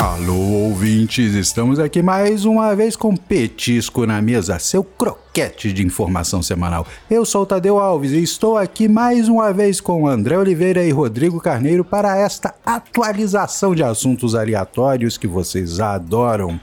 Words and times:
Alô, 0.00 0.34
ouvintes, 0.34 1.34
estamos 1.34 1.78
aqui 1.78 2.00
mais 2.00 2.46
uma 2.46 2.74
vez 2.74 2.96
com 2.96 3.14
Petisco 3.14 4.06
na 4.06 4.22
Mesa, 4.22 4.58
seu 4.58 4.82
croquete 4.82 5.74
de 5.74 5.84
informação 5.84 6.40
semanal. 6.40 6.86
Eu 7.10 7.26
sou 7.26 7.42
o 7.42 7.46
Tadeu 7.46 7.78
Alves 7.78 8.12
e 8.12 8.22
estou 8.22 8.56
aqui 8.56 8.88
mais 8.88 9.28
uma 9.28 9.52
vez 9.52 9.78
com 9.78 10.08
André 10.08 10.38
Oliveira 10.38 10.82
e 10.82 10.90
Rodrigo 10.90 11.38
Carneiro 11.38 11.84
para 11.84 12.16
esta 12.16 12.54
atualização 12.64 13.74
de 13.74 13.82
assuntos 13.82 14.34
aleatórios 14.34 15.18
que 15.18 15.26
vocês 15.26 15.80
adoram. 15.80 16.58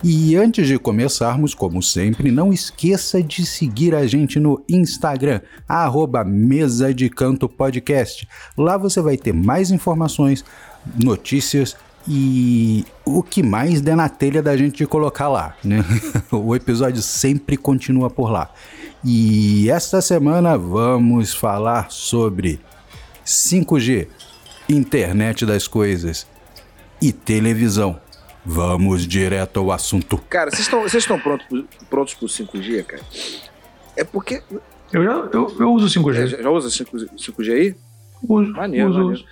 E 0.00 0.36
antes 0.36 0.68
de 0.68 0.78
começarmos, 0.78 1.54
como 1.54 1.82
sempre, 1.82 2.30
não 2.30 2.52
esqueça 2.52 3.20
de 3.20 3.44
seguir 3.44 3.96
a 3.96 4.06
gente 4.06 4.38
no 4.38 4.62
Instagram, 4.68 5.40
arroba 5.68 6.22
Mesa 6.22 6.94
de 6.94 7.10
Canto 7.10 7.48
Podcast. 7.48 8.28
Lá 8.56 8.76
você 8.76 9.00
vai 9.00 9.16
ter 9.16 9.32
mais 9.32 9.72
informações, 9.72 10.44
notícias 10.96 11.74
e 12.08 12.84
o 13.04 13.22
que 13.22 13.42
mais 13.42 13.80
der 13.80 13.96
na 13.96 14.08
telha 14.08 14.42
da 14.42 14.56
gente 14.56 14.78
de 14.78 14.86
colocar 14.86 15.28
lá, 15.28 15.56
né? 15.64 15.84
o 16.30 16.54
episódio 16.54 17.02
sempre 17.02 17.56
continua 17.56 18.08
por 18.10 18.30
lá. 18.30 18.50
E 19.04 19.68
esta 19.70 20.00
semana 20.00 20.56
vamos 20.56 21.32
falar 21.34 21.90
sobre 21.90 22.60
5G, 23.24 24.08
internet 24.68 25.44
das 25.46 25.66
coisas 25.68 26.26
e 27.00 27.12
televisão. 27.12 28.00
Vamos 28.44 29.06
direto 29.06 29.58
ao 29.58 29.72
assunto. 29.72 30.18
Cara, 30.28 30.50
vocês 30.52 30.94
estão 30.94 31.18
prontos 31.18 31.46
pro- 31.48 31.64
prontos 31.90 32.14
pro 32.14 32.28
5G, 32.28 32.84
cara? 32.84 33.02
É 33.96 34.04
porque 34.04 34.40
Eu, 34.92 35.02
já, 35.04 35.10
eu, 35.32 35.56
eu 35.58 35.72
uso 35.72 36.00
5G. 36.00 36.16
é, 36.16 36.26
já, 36.28 36.42
já 36.42 36.50
usa 36.50 36.70
5, 36.70 36.96
5G 36.96 37.52
aí? 37.52 37.74
uso, 38.28 38.52
Maneiro, 38.52 38.88
uso, 38.90 38.98
maneiro. 38.98 39.14
uso. 39.20 39.24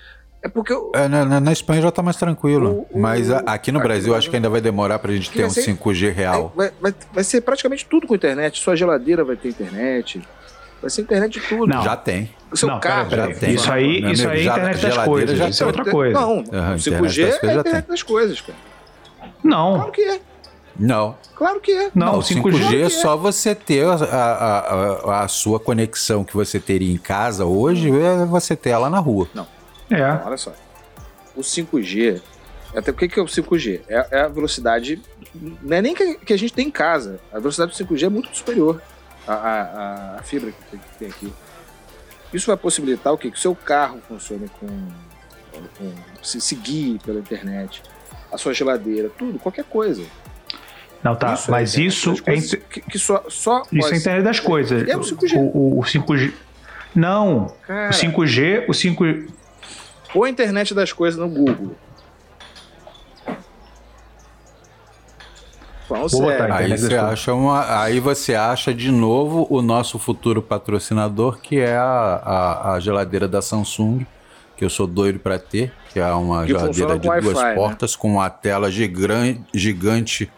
É 0.45 0.49
porque 0.49 0.73
eu, 0.75 0.93
É, 0.95 1.09
na, 1.09 1.25
na- 1.25 1.41
na 1.41 1.53
Espanha 1.53 1.81
já 1.81 1.91
tá 1.91 2.03
mais 2.03 2.17
tranquilo, 2.19 2.87
O- 2.93 2.99
o- 2.99 3.01
mas 3.01 3.31
a- 3.31 3.39
aqui 3.47 3.73
no 3.73 3.79
aqui 3.79 3.89
Brasil 3.89 4.13
no 4.13 4.19
acho 4.19 4.29
que 4.29 4.37
ainda 4.37 4.51
vai 4.51 4.61
demorar 4.61 4.99
pra 4.99 5.11
gente 5.13 5.31
Que 5.31 5.39
ter 5.39 5.45
um 5.45 5.49
vai 5.49 5.55
ser- 5.55 5.63
5G 5.63 6.11
real. 6.11 6.53
vai, 6.55 6.71
vai, 6.81 6.95
vai 7.15 7.25
ser 7.25 7.41
praticamente 7.41 7.87
tudo 7.87 8.07
com 8.07 8.15
internet. 8.15 8.61
Sua 8.63 8.77
geladeira 8.77 9.25
vai 9.25 9.37
ter 9.37 9.49
internet. 9.49 10.21
Vai 10.83 10.91
ser 10.91 11.01
internet 11.01 11.41
de 11.41 11.49
tudo. 11.49 11.67
Não. 11.67 11.83
Já 11.83 11.97
tem. 11.97 12.31
O 12.53 12.57
seu 12.59 12.69
Não, 12.69 12.79
carro. 12.79 13.09
já 13.09 13.33
tem. 13.33 13.55
Isso 13.55 13.73
aí, 13.73 14.03
Meu 14.03 14.11
isso 14.13 14.29
amigo, 14.29 14.33
aí 14.35 14.41
é 14.41 14.45
já- 14.45 14.53
internet 14.53 14.83
das 14.83 14.99
coisas. 15.07 15.39
já 15.39 15.49
Isso 15.49 15.63
é 15.63 15.67
outra 15.67 15.85
coisa. 15.91 16.21
Não, 16.21 16.37
internet 16.41 16.83
5G 16.83 17.23
das 17.25 17.33
é 17.33 17.37
internet 17.39 17.65
tem. 17.65 17.83
das 17.89 18.03
coisas, 18.03 18.41
cara. 18.43 18.59
Não, 19.43 19.75
Claro 19.77 19.93
que 19.93 20.03
é. 20.03 20.21
Não. 20.79 21.17
Claro 21.37 21.61
que 21.61 21.71
é. 21.73 21.91
não, 21.95 22.07
Não, 22.07 22.19
o 22.19 22.23
5G. 22.23 22.59
5G 22.59 22.83
é 22.83 22.85
é. 22.87 22.91
só 22.91 23.17
você 23.17 23.55
ter 23.55 23.87
a, 23.87 23.95
a, 23.95 24.59
a, 25.21 25.25
a 25.25 25.29
sua 25.29 25.59
conexão 25.59 26.23
que 26.23 26.35
você 26.35 26.61
teria 26.61 26.93
em 26.93 26.97
casa 26.99 27.47
hoje, 27.47 27.89
é 27.91 28.27
você 28.27 28.55
ter 28.55 28.71
ela 28.71 28.91
na 28.91 28.99
rua. 28.99 29.27
É. 29.91 30.03
Olha 30.03 30.37
só. 30.37 30.53
O 31.37 31.41
5G. 31.41 32.21
Até 32.75 32.91
o 32.91 32.95
que 32.95 33.19
é 33.19 33.23
o 33.23 33.27
5G? 33.27 33.83
É, 33.89 34.07
é 34.11 34.21
a 34.23 34.29
velocidade. 34.29 35.01
Não 35.35 35.77
é 35.77 35.83
nem 35.83 35.95
que, 35.95 36.15
que 36.17 36.33
a 36.33 36.37
gente 36.39 36.53
tem 36.53 36.69
em 36.69 36.71
casa. 36.71 37.21
A 37.33 37.39
velocidade 37.39 37.73
do 37.73 37.77
5G 37.77 38.05
é 38.05 38.09
muito 38.09 38.37
superior 38.37 38.81
à, 39.27 39.33
à, 39.35 40.17
à- 40.19 40.23
fibra 40.23 40.51
que 40.51 40.71
tem, 40.71 40.81
que 40.81 40.99
tem 40.99 41.09
aqui. 41.09 41.33
Isso 42.33 42.47
vai 42.47 42.57
possibilitar 42.57 43.13
o 43.13 43.19
quê? 43.19 43.31
Que 43.31 43.37
o 43.37 43.41
seu 43.41 43.55
carro 43.55 44.01
funcione 44.09 44.49
com. 44.59 44.67
com 45.79 45.93
se 46.23 46.41
seguir 46.41 46.99
pela 47.05 47.21
internet. 47.21 47.81
A 48.33 48.39
sua 48.39 48.53
geladeira, 48.53 49.09
tudo, 49.17 49.39
qualquer 49.39 49.65
coisa. 49.65 50.03
Não, 51.03 51.15
tá. 51.15 51.35
Isso 51.35 51.51
mas 51.51 51.77
é 51.77 51.83
isso 51.83 52.11
é, 52.13 52.21
coisas 52.21 52.53
inte- 52.55 52.57
que, 52.69 52.81
que 52.81 52.99
só, 52.99 53.25
só 53.29 53.63
isso 53.71 53.95
é 53.95 53.97
internet 53.99 54.25
das 54.25 54.41
coisas. 54.41 54.89
É 54.89 54.97
o 54.97 55.01
5G. 55.01 55.37
O, 55.37 55.41
o- 55.41 55.79
o 55.79 55.83
5G. 55.85 56.33
Não, 56.95 57.53
Cara, 57.67 57.91
o 57.91 57.93
5G, 57.93 58.65
o 58.69 58.73
5G. 58.73 59.29
Põe 60.15 60.29
a 60.29 60.33
internet 60.33 60.73
das 60.73 60.93
coisas 60.93 61.21
no 61.21 61.29
Google. 61.29 61.75
Sério. 66.09 66.55
aí. 66.55 66.77
Você, 66.79 66.97
acha 66.97 67.35
uma, 67.35 67.81
aí 67.83 68.01
você 68.01 68.35
acha 68.35 68.73
de 68.73 68.91
novo 68.91 69.47
o 69.51 69.61
nosso 69.61 69.99
futuro 69.99 70.41
patrocinador, 70.41 71.39
que 71.41 71.59
é 71.59 71.77
a, 71.77 71.83
a, 72.25 72.73
a 72.75 72.81
geladeira 72.81 73.29
da 73.29 73.43
Samsung, 73.43 74.07
que 74.57 74.65
eu 74.65 74.71
sou 74.71 74.87
doido 74.87 75.19
pra 75.19 75.39
ter, 75.39 75.73
que 75.93 76.01
é 76.01 76.11
uma 76.13 76.43
Que 76.43 76.49
geladeira 76.53 76.99
de 76.99 77.09
duas 77.21 77.43
né? 77.43 77.55
portas 77.55 77.95
com 77.95 78.13
uma 78.15 78.31
tela 78.31 78.71
gigante, 78.71 79.43
gigante 79.53 80.33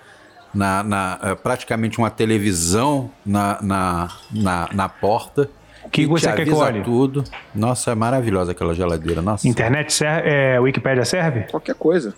na, 0.53 0.83
na- 0.83 1.19
é, 1.23 1.35
praticamente 1.37 1.99
uma 1.99 2.11
televisão 2.11 3.11
na, 3.25 3.59
na, 3.63 4.09
na, 4.33 4.69
na 4.73 4.89
porta. 4.89 5.49
O 5.87 5.91
que 5.91 6.03
e 6.03 6.07
você 6.07 6.27
te 6.27 6.37
quer 6.37 6.45
que 6.45 6.51
avisa 6.51 6.65
olhe? 6.65 6.83
tudo. 6.83 7.25
Nossa, 7.55 7.93
é 7.93 7.95
maravilhosa 7.95 8.53
aquela 8.53 8.75
geladeira. 8.75 9.23
Nossa. 9.23 9.47
Internet 9.47 9.93
serve. 9.93 10.29
É, 10.29 10.61
Wikipédia 10.61 11.05
serve? 11.05 11.43
Qualquer 11.51 11.75
coisa. 11.75 12.15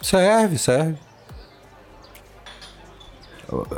Serve, 0.00 0.56
serve. 0.56 0.96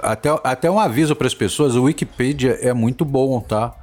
Até, 0.02 0.28
até 0.44 0.70
um 0.70 0.78
aviso 0.78 1.16
para 1.16 1.26
as 1.26 1.34
pessoas: 1.34 1.74
o 1.74 1.84
Wikipedia 1.84 2.58
é 2.60 2.72
muito 2.72 3.04
bom, 3.04 3.40
tá? 3.40 3.74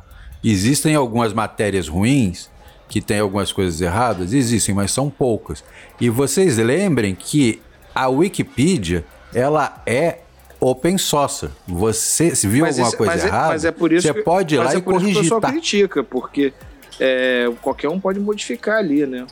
Existem 0.44 0.96
algumas 0.96 1.34
matérias 1.34 1.88
ruins 1.88 2.50
que 2.88 3.02
tem 3.02 3.20
algumas 3.20 3.52
coisas 3.52 3.82
erradas, 3.82 4.34
existem, 4.34 4.74
mas 4.74 4.92
são 4.92 5.10
poucas. 5.10 5.64
E 6.02 6.10
vocês 6.10 6.58
lembrem 6.58 7.14
que 7.14 7.62
a 7.94 8.08
Wikipedia 8.08 9.06
ela 9.34 9.82
é 9.86 10.20
open 10.60 10.98
source. 10.98 11.50
Você 11.68 12.36
se 12.36 12.48
viu 12.48 12.66
alguma 12.66 12.88
isso- 12.88 12.98
coisa 12.98 13.14
mas 13.14 13.24
é- 13.24 13.28
errada, 13.28 13.48
mas 13.50 13.66
é 13.66 13.72
por 13.72 13.92
isso 13.94 14.08
você 14.08 14.14
que- 14.14 14.22
pode 14.24 14.56
ir 14.56 14.58
mas 14.58 14.68
lá 14.68 14.74
é 14.74 14.78
e 14.78 14.82
por 14.82 14.92
isso 14.96 15.00
que 15.00 15.00
o 15.00 15.02
corrigir. 15.02 15.22
pessoal 15.24 15.42
Tá? 15.42 15.52
critica, 15.52 16.04
porque 16.04 16.54
é, 17.00 17.50
qualquer 17.62 17.88
um 17.90 18.00
pode 18.00 18.20
modificar 18.20 18.78
ali, 18.78 19.06
né? 19.06 19.26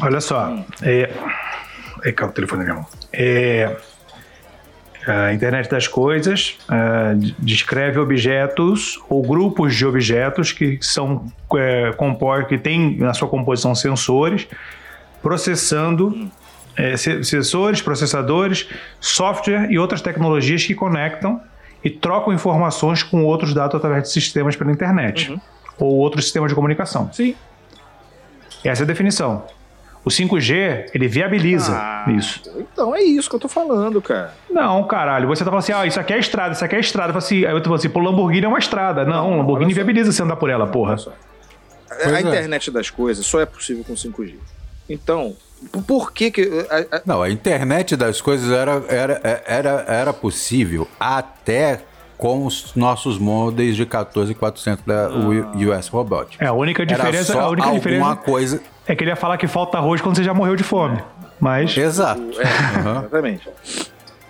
Olha 0.00 0.20
só. 0.20 0.64
É. 0.82 1.10
É, 2.04 2.12
calma, 2.12 2.30
o 2.30 2.34
telefone 2.34 2.64
na 2.64 2.74
mão. 2.74 2.86
É. 3.12 3.76
A 5.06 5.32
internet 5.32 5.70
das 5.70 5.88
coisas 5.88 6.58
é, 6.70 7.14
d- 7.14 7.34
descreve 7.38 7.98
objetos 7.98 9.00
ou 9.08 9.22
grupos 9.22 9.74
de 9.74 9.86
objetos 9.86 10.52
que 10.52 10.78
são 10.82 11.24
é, 11.56 11.92
compor, 11.96 12.44
que 12.46 12.58
tem 12.58 12.98
na 12.98 13.14
sua 13.14 13.26
composição 13.26 13.74
sensores, 13.74 14.46
processando 15.22 16.30
é, 16.78 16.96
se- 16.96 17.22
sensores, 17.24 17.82
processadores, 17.82 18.68
software 19.00 19.70
e 19.70 19.78
outras 19.78 20.00
tecnologias 20.00 20.64
que 20.64 20.74
conectam 20.74 21.40
e 21.84 21.90
trocam 21.90 22.32
informações 22.32 23.02
com 23.02 23.24
outros 23.24 23.52
dados 23.52 23.74
através 23.74 24.04
de 24.04 24.10
sistemas 24.10 24.56
pela 24.56 24.70
internet 24.72 25.30
Uhum. 25.30 25.40
ou 25.78 25.96
outros 25.98 26.24
sistemas 26.24 26.48
de 26.50 26.54
comunicação. 26.54 27.10
Sim. 27.12 27.34
Essa 28.64 28.82
é 28.82 28.84
a 28.84 28.86
definição. 28.86 29.44
O 30.04 30.10
5G, 30.10 30.86
ele 30.94 31.06
viabiliza 31.06 31.72
Ah, 31.76 32.06
isso. 32.16 32.40
Então 32.56 32.94
é 32.94 33.02
isso 33.02 33.28
que 33.28 33.36
eu 33.36 33.40
tô 33.40 33.48
falando, 33.48 34.00
cara. 34.00 34.32
Não, 34.50 34.82
caralho, 34.84 35.28
você 35.28 35.44
tá 35.44 35.50
falando 35.50 35.58
assim, 35.64 35.72
ah, 35.72 35.84
isso 35.86 36.00
aqui 36.00 36.12
é 36.14 36.18
estrada, 36.18 36.54
isso 36.54 36.64
aqui 36.64 36.76
é 36.76 36.80
estrada. 36.80 37.08
Eu 37.10 37.12
falo 37.14 37.24
assim, 37.24 37.44
aí 37.44 37.52
eu 37.52 37.58
tô 37.60 37.64
falando 37.64 37.80
assim, 37.80 37.90
pô, 37.90 38.00
Lamborghini 38.00 38.46
é 38.46 38.48
uma 38.48 38.58
estrada. 38.58 39.04
Não, 39.04 39.30
Não, 39.32 39.38
Lamborghini 39.38 39.74
viabiliza 39.74 40.10
você 40.10 40.22
andar 40.22 40.36
por 40.36 40.48
ela, 40.50 40.66
porra. 40.66 40.96
Só. 40.96 41.12
A, 41.90 42.08
a 42.08 42.16
é. 42.16 42.20
internet 42.20 42.70
das 42.70 42.88
coisas 42.90 43.26
só 43.26 43.40
é 43.40 43.46
possível 43.46 43.84
com 43.84 43.92
5G. 43.94 44.34
Então, 44.88 45.36
por- 45.86 46.12
que 46.12 46.30
que... 46.30 46.66
a- 46.70 46.96
a- 46.96 47.02
Não, 47.04 47.22
a 47.22 47.30
internet 47.30 47.96
das 47.96 48.20
coisas 48.20 48.50
era, 48.50 48.82
era, 48.88 49.42
era, 49.46 49.84
era 49.88 50.12
possível 50.12 50.86
até 50.98 51.80
com 52.16 52.44
os 52.46 52.74
nossos 52.74 53.16
modems 53.18 53.76
de 53.76 53.86
14400 53.86 54.84
da 54.84 55.08
US 55.78 55.88
Robot. 55.88 56.36
É, 56.40 56.46
a 56.46 56.52
única 56.52 56.84
diferença, 56.84 57.32
era 57.32 57.40
só 57.40 57.46
a 57.46 57.48
única 57.50 57.66
alguma 57.68 57.78
diferença 57.78 58.16
coisa. 58.16 58.60
é 58.86 58.96
que 58.96 59.04
ele 59.04 59.10
ia 59.10 59.16
falar 59.16 59.38
que 59.38 59.46
falta 59.46 59.78
arroz 59.78 60.00
quando 60.00 60.16
você 60.16 60.24
já 60.24 60.34
morreu 60.34 60.56
de 60.56 60.64
fome. 60.64 61.00
Mas 61.38 61.76
Exato. 61.76 62.20
É, 62.40 62.80
exatamente. 62.98 63.48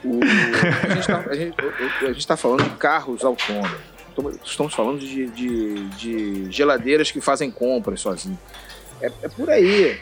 O- 0.05 0.21
a, 0.23 0.95
gente 0.95 1.07
tá, 1.07 2.13
gente 2.13 2.27
tá 2.27 2.37
falando 2.37 2.63
de 2.65 2.71
carros 2.71 3.25
autônomos. 3.25 3.71
Estamos- 4.11 4.37
Estamos 4.45 4.75
falando 4.75 4.99
de, 4.99 5.27
de- 5.29 5.89
de 5.91 6.51
geladeiras 6.53 7.11
que 7.11 7.21
fazem 7.21 7.51
compras 7.51 8.01
sozinho. 8.01 8.39
É, 9.01 9.11
é 9.23 9.29
por 9.29 9.49
aí. 9.49 9.99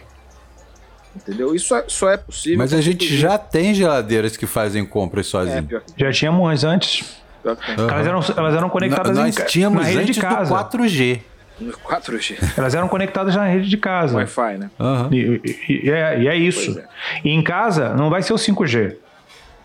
Entendeu? 1.16 1.54
Isso 1.54 1.66
só, 1.68 1.82
só 1.88 2.10
é 2.10 2.16
possível. 2.16 2.58
Mas 2.58 2.72
a 2.72 2.80
gente 2.80 3.06
5G. 3.06 3.18
já 3.18 3.38
tem 3.38 3.74
geladeiras 3.74 4.36
que 4.36 4.46
fazem 4.46 4.84
compras 4.84 5.26
É, 5.26 5.30
sozinho. 5.30 5.62
pior, 5.64 5.82
já 5.96 6.12
tínhamos 6.12 6.62
antes. 6.64 7.16
Aham. 7.44 7.56
Elas, 7.90 8.06
eram, 8.06 8.20
elas 8.36 8.54
eram 8.56 8.68
conectadas 8.68 9.16
Nós 9.16 9.36
em, 9.36 9.44
tínhamos 9.46 9.80
na 9.80 9.86
rede 9.86 9.98
antes 10.00 10.14
de 10.16 10.20
casa. 10.20 10.52
4G. 10.54 11.20
No 11.60 11.72
4G. 11.72 12.36
Elas 12.58 12.74
eram 12.74 12.86
conectadas 12.88 13.34
na 13.34 13.46
rede 13.46 13.68
de 13.68 13.76
casa. 13.78 14.16
Wi-Fi, 14.16 14.58
né? 14.58 14.70
Aham. 14.78 15.08
E, 15.12 15.16
e- 15.44 15.86
e 15.86 15.90
é, 15.90 16.20
e 16.22 16.28
é 16.28 16.36
isso. 16.36 16.78
É. 16.78 16.84
E 17.24 17.30
em 17.30 17.42
casa 17.42 17.94
não 17.94 18.10
vai 18.10 18.22
ser 18.22 18.32
o 18.34 18.36
5G. 18.36 18.96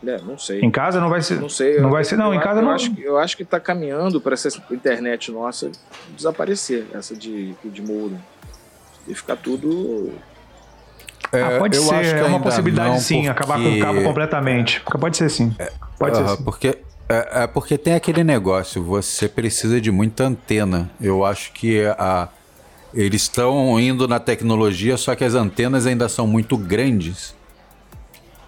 É, 0.08 0.18
não 0.22 0.38
sei. 0.38 0.62
Em 0.62 0.72
casa 0.72 1.00
não 1.02 1.10
vai 1.10 1.22
ser. 1.22 1.40
Não 1.42 1.50
sei. 1.50 1.78
Não 1.78 1.86
eu- 1.86 1.90
vai 1.90 2.04
ser. 2.04 2.16
Não, 2.18 2.28
eu 2.28 2.36
em 2.36 2.40
casa 2.40 2.60
eu 2.60 2.64
não. 2.64 2.72
Acho, 2.72 2.92
que- 2.96 3.02
eu 3.04 3.18
acho 3.18 3.36
que 3.36 3.44
tá 3.44 3.60
caminhando 3.60 4.22
para 4.22 4.34
essa 4.36 4.48
internet 4.72 5.32
nossa 5.32 5.72
desaparecer. 6.16 6.86
Essa 6.94 7.16
de, 7.16 7.54
de 7.66 7.82
muro. 7.82 8.18
E 9.08 9.14
ficar 9.16 9.36
tudo. 9.36 10.14
Ah, 11.34 11.58
pode 11.60 11.78
eu 11.78 11.84
acho 11.84 12.10
ser, 12.10 12.16
que 12.16 12.20
é 12.22 12.26
uma 12.26 12.40
possibilidade 12.40 12.90
não, 12.90 13.00
sim, 13.00 13.28
acabar 13.28 13.56
com 13.56 13.62
o 13.62 13.66
porque- 13.66 13.80
cabo 13.80 14.04
completamente. 14.04 14.82
Pode 15.00 15.18
ser 15.18 15.30
sim. 15.30 15.56
Pode 15.98 16.18
ser 16.18 16.28
sim. 16.28 16.44
porque 16.44 16.78
é, 17.08 17.44
é 17.44 17.48
porque 17.48 17.78
tem 17.78 17.94
aquele 17.94 18.24
negócio, 18.24 18.84
você 18.84 19.28
precisa 19.30 19.80
de 19.80 19.92
muita 19.92 20.26
antena. 20.26 20.90
Eu 21.00 21.24
acho 21.26 21.52
que 21.54 21.86
a 21.86 22.28
eles 22.94 23.22
estão 23.22 23.80
indo 23.80 24.06
na 24.08 24.20
tecnologia, 24.20 24.98
só 24.98 25.16
que 25.16 25.24
as 25.24 25.34
antenas 25.34 25.86
ainda 25.86 26.10
são 26.10 26.28
muito 26.28 26.58
grandes, 26.58 27.34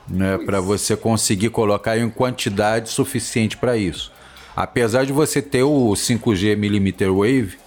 né, 0.06 0.38
para 0.38 0.60
você 0.60 0.98
conseguir 0.98 1.50
colocar 1.50 1.98
em 1.98 2.10
quantidade 2.10 2.90
suficiente 2.90 3.56
para 3.56 3.78
isso. 3.78 4.12
Apesar 4.54 5.06
de 5.06 5.14
você 5.14 5.42
ter 5.42 5.64
o 5.64 5.94
5G 5.96 6.58
millimeter 6.58 7.10
wave, 7.12 7.58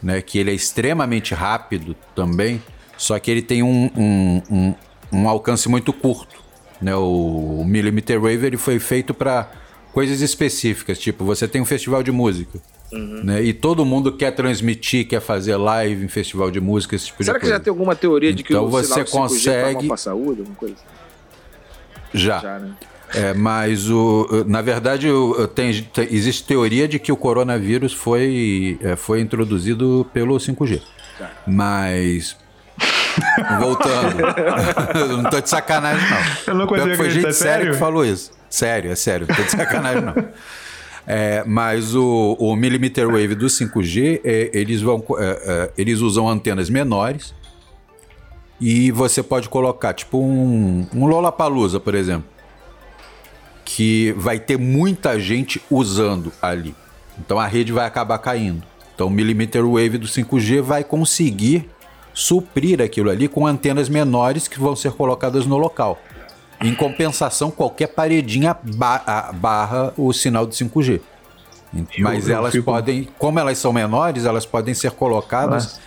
né, 0.00 0.22
que 0.22 0.38
ele 0.38 0.52
é 0.52 0.54
extremamente 0.54 1.34
rápido 1.34 1.96
também, 2.14 2.62
só 3.00 3.18
que 3.18 3.30
ele 3.30 3.40
tem 3.40 3.62
um, 3.62 3.90
um, 3.96 4.42
um, 4.50 4.74
um 5.10 5.28
alcance 5.28 5.66
muito 5.70 5.90
curto. 5.90 6.38
Né? 6.82 6.94
O, 6.94 7.64
millimeter 7.66 8.20
wave 8.20 8.46
ele 8.46 8.56
foi 8.58 8.78
feito 8.78 9.14
para 9.14 9.50
coisas 9.90 10.20
específicas, 10.20 10.98
tipo 10.98 11.24
você 11.24 11.48
tem 11.48 11.62
um 11.62 11.64
festival 11.64 12.02
de 12.02 12.12
música. 12.12 12.60
Uhum. 12.92 13.22
Né? 13.24 13.42
E 13.42 13.54
todo 13.54 13.86
mundo 13.86 14.12
quer 14.12 14.32
transmitir, 14.32 15.08
quer 15.08 15.22
fazer 15.22 15.56
live 15.56 16.04
em 16.04 16.08
festival 16.08 16.50
de 16.50 16.60
música, 16.60 16.94
esse 16.94 17.06
tipo 17.06 17.24
Será 17.24 17.38
de 17.38 17.40
coisa. 17.40 17.54
que 17.54 17.58
já 17.58 17.64
tem 17.64 17.70
alguma 17.70 17.96
teoria 17.96 18.34
de 18.34 18.42
que 18.42 18.52
então 18.52 18.66
o 18.66 18.68
você 18.68 19.02
consegue 19.02 19.88
para 19.88 19.96
saúde, 19.96 20.40
alguma 20.40 20.56
coisa? 20.56 20.76
Já. 22.12 22.38
já 22.38 22.58
né? 22.58 22.74
É, 23.14 23.32
mas 23.32 23.88
o, 23.88 24.44
na 24.46 24.60
verdade 24.60 25.08
tem, 25.54 25.82
tem, 25.84 26.06
existe 26.10 26.44
teoria 26.44 26.86
de 26.86 26.98
que 26.98 27.10
o 27.10 27.16
coronavírus 27.16 27.94
foi, 27.94 28.78
é, 28.82 28.94
foi 28.94 29.22
introduzido 29.22 30.06
pelo 30.12 30.36
5G. 30.36 30.82
Tá. 31.18 31.30
Mas 31.46 32.36
voltando, 33.58 34.16
não 35.22 35.30
tô 35.30 35.40
de 35.40 35.48
sacanagem 35.48 36.08
não. 36.08 36.18
Eu 36.46 36.54
não 36.54 36.66
consigo 36.66 36.96
Foi 36.96 37.10
gente 37.10 37.32
sério 37.32 37.72
que 37.72 37.78
falou 37.78 38.04
isso. 38.04 38.32
Sério, 38.48 38.90
é 38.90 38.96
sério, 38.96 39.26
não 39.28 39.36
tô 39.36 39.42
de 39.42 39.50
sacanagem 39.50 40.02
não. 40.02 40.14
É, 41.06 41.42
mas 41.46 41.94
o, 41.94 42.36
o 42.38 42.54
millimeter 42.54 43.06
wave 43.06 43.34
do 43.34 43.46
5G, 43.46 44.20
é, 44.22 44.50
eles, 44.52 44.80
vão, 44.80 45.02
é, 45.18 45.42
é, 45.44 45.70
eles 45.76 46.00
usam 46.00 46.28
antenas 46.28 46.70
menores 46.70 47.34
e 48.60 48.90
você 48.90 49.22
pode 49.22 49.48
colocar 49.48 49.92
tipo 49.92 50.18
um, 50.18 50.86
um 50.94 51.06
Lollapalooza, 51.06 51.80
por 51.80 51.94
exemplo 51.94 52.28
que 53.72 54.12
vai 54.16 54.40
ter 54.40 54.58
muita 54.58 55.18
gente 55.20 55.62
usando 55.70 56.32
ali. 56.42 56.74
Então 57.16 57.38
a 57.38 57.46
rede 57.46 57.72
vai 57.72 57.86
acabar 57.86 58.18
caindo. 58.18 58.64
Então 58.92 59.06
o 59.06 59.10
millimeter 59.10 59.64
wave 59.64 59.96
do 59.96 60.08
5G 60.08 60.60
vai 60.60 60.82
conseguir 60.82 61.70
suprir 62.12 62.80
aquilo 62.80 63.10
ali 63.10 63.28
com 63.28 63.46
antenas 63.46 63.88
menores 63.88 64.48
que 64.48 64.58
vão 64.58 64.74
ser 64.74 64.92
colocadas 64.92 65.46
no 65.46 65.56
local. 65.56 65.98
Em 66.62 66.74
compensação, 66.74 67.50
qualquer 67.50 67.88
paredinha 67.88 68.56
barra 69.34 69.92
o 69.96 70.12
sinal 70.12 70.46
de 70.46 70.54
5G. 70.54 71.00
Mas 71.98 72.26
eu, 72.26 72.34
eu 72.34 72.38
elas 72.38 72.52
fico... 72.52 72.64
podem, 72.64 73.08
como 73.18 73.38
elas 73.38 73.56
são 73.58 73.72
menores, 73.72 74.24
elas 74.24 74.44
podem 74.44 74.74
ser 74.74 74.90
colocadas 74.90 75.78
Mas... 75.78 75.80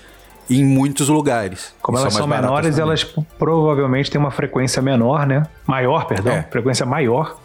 em 0.49 0.63
muitos 0.63 1.09
lugares. 1.09 1.75
Como 1.81 1.97
elas 1.97 2.13
são, 2.13 2.21
são 2.21 2.27
menores, 2.27 2.71
também. 2.71 2.81
elas 2.81 3.03
provavelmente 3.37 4.09
têm 4.09 4.19
uma 4.19 4.31
frequência 4.31 4.81
menor, 4.81 5.27
né? 5.27 5.43
Maior, 5.67 6.05
perdão, 6.05 6.33
é. 6.33 6.43
frequência 6.43 6.85
maior. 6.85 7.37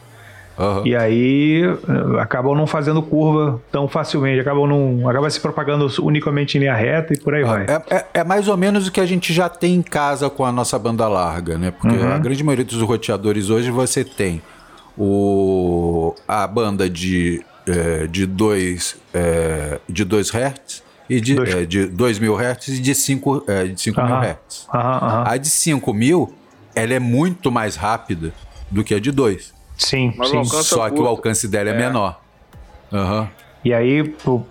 Uhum. 0.58 0.86
E 0.86 0.96
aí 0.96 1.62
eh, 1.62 2.20
acabam 2.20 2.54
não 2.56 2.66
fazendo 2.66 3.00
curva 3.00 3.60
tão 3.70 3.86
facilmente, 3.86 4.40
acabam 4.40 4.66
não. 4.66 5.08
acaba 5.08 5.30
se 5.30 5.38
propagando 5.40 5.88
unicamente 6.00 6.58
em 6.58 6.60
linha 6.60 6.74
reta 6.74 7.14
e 7.14 7.18
por 7.18 7.34
aí 7.34 7.44
vai. 7.44 7.64
É, 7.64 7.94
é, 7.94 8.06
é, 8.14 8.24
mais 8.24 8.48
ou 8.48 8.56
menos 8.56 8.88
o 8.88 8.92
que 8.92 9.00
a 9.00 9.06
gente 9.06 9.32
já 9.32 9.48
tem 9.48 9.76
em 9.76 9.82
casa 9.82 10.28
com 10.28 10.44
a 10.44 10.50
nossa 10.50 10.76
banda 10.76 11.06
larga, 11.06 11.56
né? 11.56 11.70
Porque 11.70 11.96
uhum. 11.96 12.12
a 12.12 12.18
grande 12.18 12.42
maioria 12.42 12.64
dos 12.64 12.82
roteadores 12.82 13.50
hoje 13.50 13.70
você 13.70 14.02
tem 14.04 14.42
o, 14.96 16.12
a 16.26 16.44
banda 16.46 16.90
de 16.90 17.44
2 17.64 17.76
é, 17.76 18.06
de 18.08 18.26
dois, 18.26 18.96
é, 19.14 19.78
de 19.88 20.04
dois 20.04 20.30
Hz 20.30 20.82
e 21.08 21.20
de, 21.20 21.34
dois. 21.36 21.54
É, 21.54 21.64
de 21.64 21.86
2 21.86 22.18
mil 22.18 22.34
Hz 22.36 22.68
e 22.68 22.80
de 22.80 22.94
5 22.94 23.44
é, 23.46 23.64
de 23.66 23.80
cinco 23.80 24.02
mil 24.02 24.16
Hz. 24.16 24.66
A 24.72 25.36
de 25.36 25.48
5 25.48 25.94
mil 25.94 26.34
ela 26.74 26.94
é 26.94 26.98
muito 26.98 27.50
mais 27.50 27.76
rápida 27.76 28.32
do 28.70 28.82
que 28.82 28.94
a 28.94 29.00
de 29.00 29.10
2. 29.10 29.57
Sim, 29.78 30.12
Mas 30.16 30.28
sim. 30.28 30.44
Só 30.44 30.90
que 30.90 31.00
o 31.00 31.06
alcance 31.06 31.46
dela 31.46 31.70
é, 31.70 31.72
é. 31.72 31.78
menor. 31.78 32.20
Uhum. 32.90 33.28
E 33.64 33.72
aí, 33.72 34.02
por, 34.02 34.44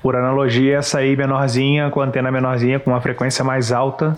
por, 0.00 0.14
analogia, 0.14 0.78
essa 0.78 0.98
aí 0.98 1.16
menorzinha, 1.16 1.90
com 1.90 2.00
a 2.00 2.04
antena 2.04 2.30
menorzinha, 2.30 2.78
com 2.78 2.90
uma 2.90 3.00
frequência 3.00 3.44
mais 3.44 3.72
alta. 3.72 4.16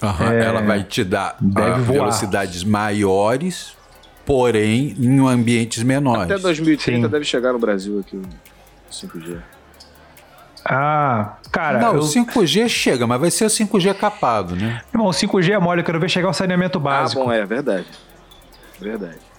Uhum. 0.00 0.32
É, 0.32 0.44
ela 0.44 0.62
vai 0.62 0.84
te 0.84 1.02
dar 1.02 1.36
uh, 1.40 1.82
velocidades 1.82 2.62
maiores, 2.62 3.76
porém 4.24 4.94
em 4.98 5.26
ambientes 5.26 5.82
menores. 5.82 6.24
Até 6.24 6.38
2030 6.38 7.06
sim. 7.06 7.10
deve 7.10 7.24
chegar 7.24 7.52
no 7.52 7.58
Brasil 7.58 7.98
aqui 8.00 8.16
o 8.16 8.22
5G. 8.90 9.38
Ah, 10.64 11.34
cara. 11.50 11.80
Não, 11.80 11.94
eu... 11.94 12.00
o 12.00 12.04
5G 12.04 12.68
chega, 12.68 13.06
mas 13.06 13.20
vai 13.20 13.30
ser 13.30 13.44
o 13.44 13.48
5G 13.48 13.94
capado, 13.94 14.54
né? 14.54 14.80
Irmão, 14.92 15.08
o 15.08 15.10
5G 15.10 15.50
é 15.50 15.58
mole, 15.58 15.80
eu 15.80 15.84
quero 15.84 15.98
ver 15.98 16.08
chegar 16.08 16.28
o 16.28 16.32
saneamento 16.32 16.78
básico. 16.78 17.20
Ah, 17.22 17.24
bom, 17.24 17.32
é 17.32 17.44
verdade. 17.44 17.86
Verdade. 18.80 19.31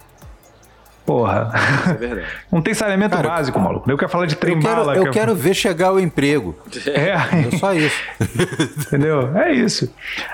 Porra. 1.04 1.52
É 1.90 1.92
verdade. 1.92 2.26
Não 2.50 2.62
tem 2.62 2.72
saneamento 2.72 3.16
Cara, 3.16 3.28
básico, 3.28 3.58
maluco. 3.60 3.90
Eu 3.90 3.98
quero 3.98 4.10
falar 4.10 4.26
de 4.26 4.36
trem 4.36 4.54
eu 4.54 4.60
quero, 4.60 4.74
bala. 4.76 4.96
Eu 4.96 5.10
quero 5.10 5.34
ver 5.34 5.54
chegar 5.54 5.92
o 5.92 6.00
emprego. 6.00 6.56
É. 6.86 7.10
é 7.10 7.58
só 7.58 7.74
isso. 7.74 8.00
Entendeu? 8.86 9.36
É 9.36 9.52
isso. 9.52 9.92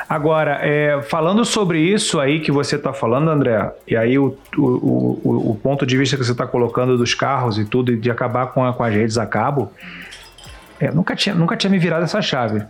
Agora, 0.09 0.61
é, 0.63 1.03
falando 1.03 1.45
sobre 1.45 1.81
isso 1.81 2.21
aí 2.21 2.41
que 2.41 2.53
você 2.53 2.77
está 2.77 2.93
falando, 2.93 3.31
André, 3.31 3.73
e 3.87 3.97
aí 3.97 4.17
o, 4.17 4.37
o, 4.57 4.63
o, 4.63 5.51
o, 5.51 5.55
ponto 5.57 5.85
de 5.85 5.97
vista 5.97 6.17
que 6.17 6.25
você 6.25 6.33
está 6.33 6.47
colocando 6.47 6.97
dos 6.97 7.15
carros 7.15 7.59
e 7.59 7.65
tudo, 7.65 7.93
e 7.93 7.97
de 7.97 8.11
acabar 8.11 8.47
com, 8.49 8.65
a, 8.65 8.73
com 8.73 8.85
as 8.85 8.95
redes 8.95 9.19
a 9.19 9.27
cabo, 9.27 9.73
é, 10.79 10.91
nunca, 10.93 11.17
tinha, 11.17 11.35
nunca 11.35 11.57
tinha 11.57 11.71
me 11.71 11.79
virado 11.79 12.05
essa 12.05 12.23
chave. 12.23 12.63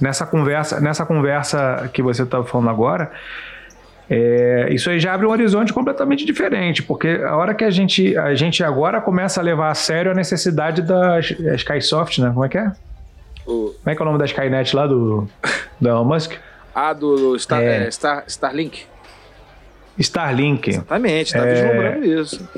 Nessa 0.00 0.26
conversa, 0.26 0.80
nessa 0.80 1.04
conversa 1.04 1.90
que 1.92 2.02
você 2.02 2.22
está 2.22 2.42
falando 2.42 2.70
agora, 2.70 3.10
é, 4.08 4.68
isso 4.70 4.88
aí 4.88 5.00
já 5.00 5.12
abre 5.14 5.26
um 5.26 5.30
horizonte 5.30 5.72
completamente 5.72 6.24
diferente, 6.24 6.82
porque 6.82 7.20
a 7.24 7.36
hora 7.36 7.54
que 7.54 7.64
a 7.64 7.70
gente, 7.70 8.16
a 8.16 8.34
gente 8.34 8.62
agora 8.62 9.00
começa 9.00 9.40
a 9.40 9.42
levar 9.42 9.70
a 9.70 9.74
sério 9.74 10.12
a 10.12 10.14
necessidade 10.14 10.82
da 10.82 11.18
Skysoft, 11.20 12.20
né? 12.20 12.30
Como 12.30 12.44
é 12.44 12.48
que 12.48 12.58
é? 12.58 12.72
O... 13.46 13.74
Como 13.82 13.90
é 13.90 13.94
que 13.94 14.00
é 14.00 14.04
o 14.04 14.06
nome 14.06 14.18
da 14.18 14.24
Skynet 14.24 14.74
lá 14.74 14.86
do, 14.86 15.28
do 15.80 15.88
Elon 15.88 16.04
Musk? 16.04 16.32
Ah, 16.78 16.92
do 16.92 17.38
Star, 17.38 17.62
é... 17.62 17.86
É, 17.86 17.90
Star, 17.90 18.24
Starlink. 18.26 18.84
Starlink. 19.98 20.68
Exatamente, 20.68 21.28
está 21.28 21.46
é... 21.46 21.54
vislumbrando 21.54 22.04
isso. 22.04 22.48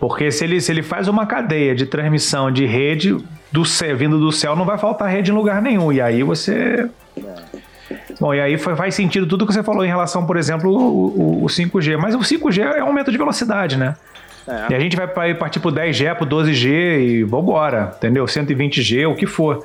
Porque 0.00 0.32
se 0.32 0.42
ele, 0.42 0.60
se 0.60 0.72
ele 0.72 0.82
faz 0.82 1.06
uma 1.06 1.24
cadeia 1.24 1.72
de 1.72 1.86
transmissão 1.86 2.50
de 2.50 2.66
rede 2.66 3.16
do 3.52 3.64
céu, 3.64 3.96
vindo 3.96 4.18
do 4.18 4.32
céu, 4.32 4.56
não 4.56 4.64
vai 4.64 4.76
faltar 4.76 5.08
rede 5.08 5.30
em 5.30 5.34
lugar 5.34 5.62
nenhum. 5.62 5.92
E 5.92 6.00
aí 6.00 6.24
você. 6.24 6.88
É. 8.18 8.20
Bom, 8.20 8.34
e 8.34 8.40
aí 8.40 8.58
faz 8.58 8.94
sentido 8.94 9.26
tudo 9.26 9.46
que 9.46 9.52
você 9.52 9.62
falou 9.62 9.84
em 9.84 9.88
relação, 9.88 10.26
por 10.26 10.36
exemplo, 10.36 10.70
o, 10.70 11.40
o, 11.40 11.44
o 11.44 11.46
5G. 11.46 11.96
Mas 11.96 12.14
o 12.14 12.18
5G 12.18 12.62
é 12.62 12.82
um 12.82 12.88
aumento 12.88 13.10
de 13.10 13.18
velocidade, 13.18 13.76
né? 13.76 13.96
É. 14.46 14.72
E 14.72 14.74
a 14.74 14.80
gente 14.80 14.96
vai 14.96 15.34
partir 15.34 15.60
pro 15.60 15.70
10G, 15.70 16.14
pro 16.14 16.26
12G 16.26 17.00
e 17.00 17.24
vambora, 17.24 17.92
entendeu? 17.96 18.24
120G, 18.24 19.06
o 19.06 19.14
que 19.14 19.26
for. 19.26 19.64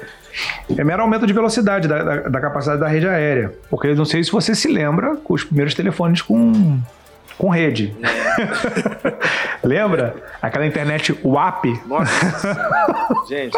É 0.77 0.83
mero 0.83 1.01
aumento 1.01 1.25
de 1.25 1.31
velocidade 1.31 1.87
da, 1.87 2.03
da, 2.03 2.15
da 2.29 2.41
capacidade 2.41 2.81
da 2.81 2.87
rede 2.87 3.07
aérea. 3.07 3.53
Porque 3.69 3.87
eu 3.87 3.95
não 3.95 4.05
sei 4.05 4.23
se 4.23 4.31
você 4.31 4.53
se 4.53 4.67
lembra 4.67 5.15
com 5.15 5.33
os 5.33 5.43
primeiros 5.43 5.73
telefones 5.73 6.21
com 6.21 6.79
com 7.37 7.49
rede. 7.49 7.95
Lembra? 9.63 10.15
Aquela 10.41 10.65
internet 10.65 11.17
WAP? 11.23 11.65
Nossa, 11.85 12.55
gente. 13.27 13.57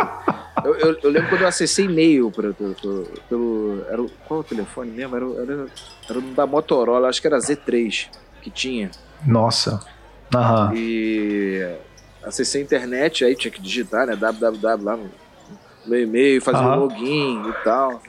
Eu, 0.66 0.76
eu, 0.76 1.00
eu, 1.04 1.10
lembro 1.10 1.30
quando 1.30 1.42
eu 1.42 1.48
acessei 1.48 1.86
e-mail 1.86 2.32
pra, 2.32 2.52
pelo. 3.30 3.86
Era 3.90 4.02
o, 4.02 4.10
qual 4.28 4.40
o 4.42 4.44
telefone 4.44 4.92
mesmo? 4.92 5.16
Era, 5.16 5.26
era, 5.26 5.66
era 6.10 6.22
da 6.36 6.46
Motorola, 6.46 7.08
acho 7.08 7.22
que 7.22 7.28
era 7.28 7.38
Z3 7.38 8.10
que 8.42 8.50
tinha. 8.50 8.92
Nossa. 9.26 9.80
Aham. 10.34 10.74
E 10.76 11.76
acessei 12.24 12.62
a 12.62 12.64
internet, 12.64 13.24
aí 13.24 13.36
tinha 13.36 13.52
que 13.52 13.62
digitar, 13.62 14.08
né? 14.08 14.16
www 14.16 14.84
lá 14.84 14.98
no, 14.98 15.10
no 15.86 15.96
e-mail, 15.98 16.42
fazer 16.42 16.64
o 16.64 16.68
um 16.68 16.76
login 16.76 17.50
e 17.50 17.54
tal. 17.64 18.02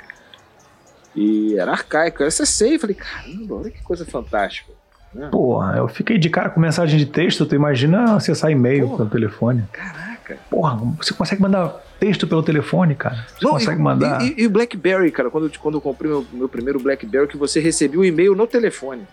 E 1.14 1.58
era 1.58 1.72
arcaico. 1.72 2.22
Eu 2.22 2.26
acessei 2.26 2.74
e 2.74 2.78
falei, 2.78 2.96
caramba, 2.96 3.54
olha 3.54 3.70
que 3.70 3.82
coisa 3.82 4.04
fantástica. 4.04 4.72
Né? 5.14 5.28
Porra, 5.30 5.78
eu 5.78 5.88
fiquei 5.88 6.18
de 6.18 6.28
cara 6.28 6.50
com 6.50 6.60
mensagem 6.60 6.98
de 6.98 7.06
texto, 7.06 7.46
tu 7.46 7.54
imagina 7.54 8.16
acessar 8.16 8.50
e-mail 8.50 8.96
pelo 8.96 9.08
telefone. 9.08 9.64
Caraca. 9.72 10.38
Porra, 10.50 10.76
você 10.98 11.14
consegue 11.14 11.40
mandar 11.40 11.82
texto 11.98 12.26
pelo 12.26 12.42
telefone, 12.42 12.94
cara. 12.94 13.26
Você 13.28 13.44
Não, 13.44 13.52
consegue 13.52 13.80
e, 13.80 13.82
mandar. 13.82 14.22
E, 14.22 14.42
e, 14.42 14.46
o 14.46 14.50
Blackberry, 14.50 15.10
cara, 15.10 15.30
quando, 15.30 15.50
quando 15.58 15.76
eu 15.76 15.80
comprei 15.80 16.10
meu, 16.10 16.26
meu 16.32 16.48
primeiro 16.48 16.78
Blackberry, 16.78 17.26
que 17.28 17.36
você 17.36 17.60
recebia 17.60 17.98
o 17.98 18.02
um 18.02 18.04
e-mail 18.04 18.34
no 18.34 18.46
telefone. 18.46 19.06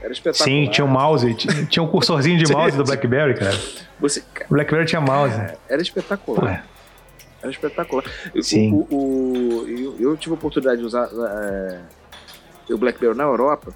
Era 0.00 0.12
espetacular. 0.12 0.44
Sim, 0.44 0.70
tinha 0.70 0.84
um 0.84 0.88
mouse, 0.88 1.34
tinha 1.68 1.82
um 1.82 1.88
cursorzinho 1.88 2.38
de 2.38 2.50
mouse 2.52 2.76
do 2.76 2.84
Blackberry, 2.84 3.34
cara. 3.34 3.58
Você, 4.00 4.22
cara, 4.32 4.46
o 4.48 4.54
Blackberry 4.54 4.86
tinha 4.86 5.00
mouse. 5.00 5.34
Era 5.68 5.82
espetacular. 5.82 6.64
Era 7.42 7.50
espetacular. 7.50 8.04
Sim. 8.40 8.72
O, 8.72 8.94
o, 8.94 9.66
eu, 9.68 9.96
eu, 9.98 10.16
tive 10.16 10.34
a 10.34 10.34
oportunidade 10.34 10.80
de 10.80 10.86
usar 10.86 11.08
é, 11.08 11.80
o 12.72 12.78
Blackberry 12.78 13.16
na 13.16 13.24
Europa 13.24 13.74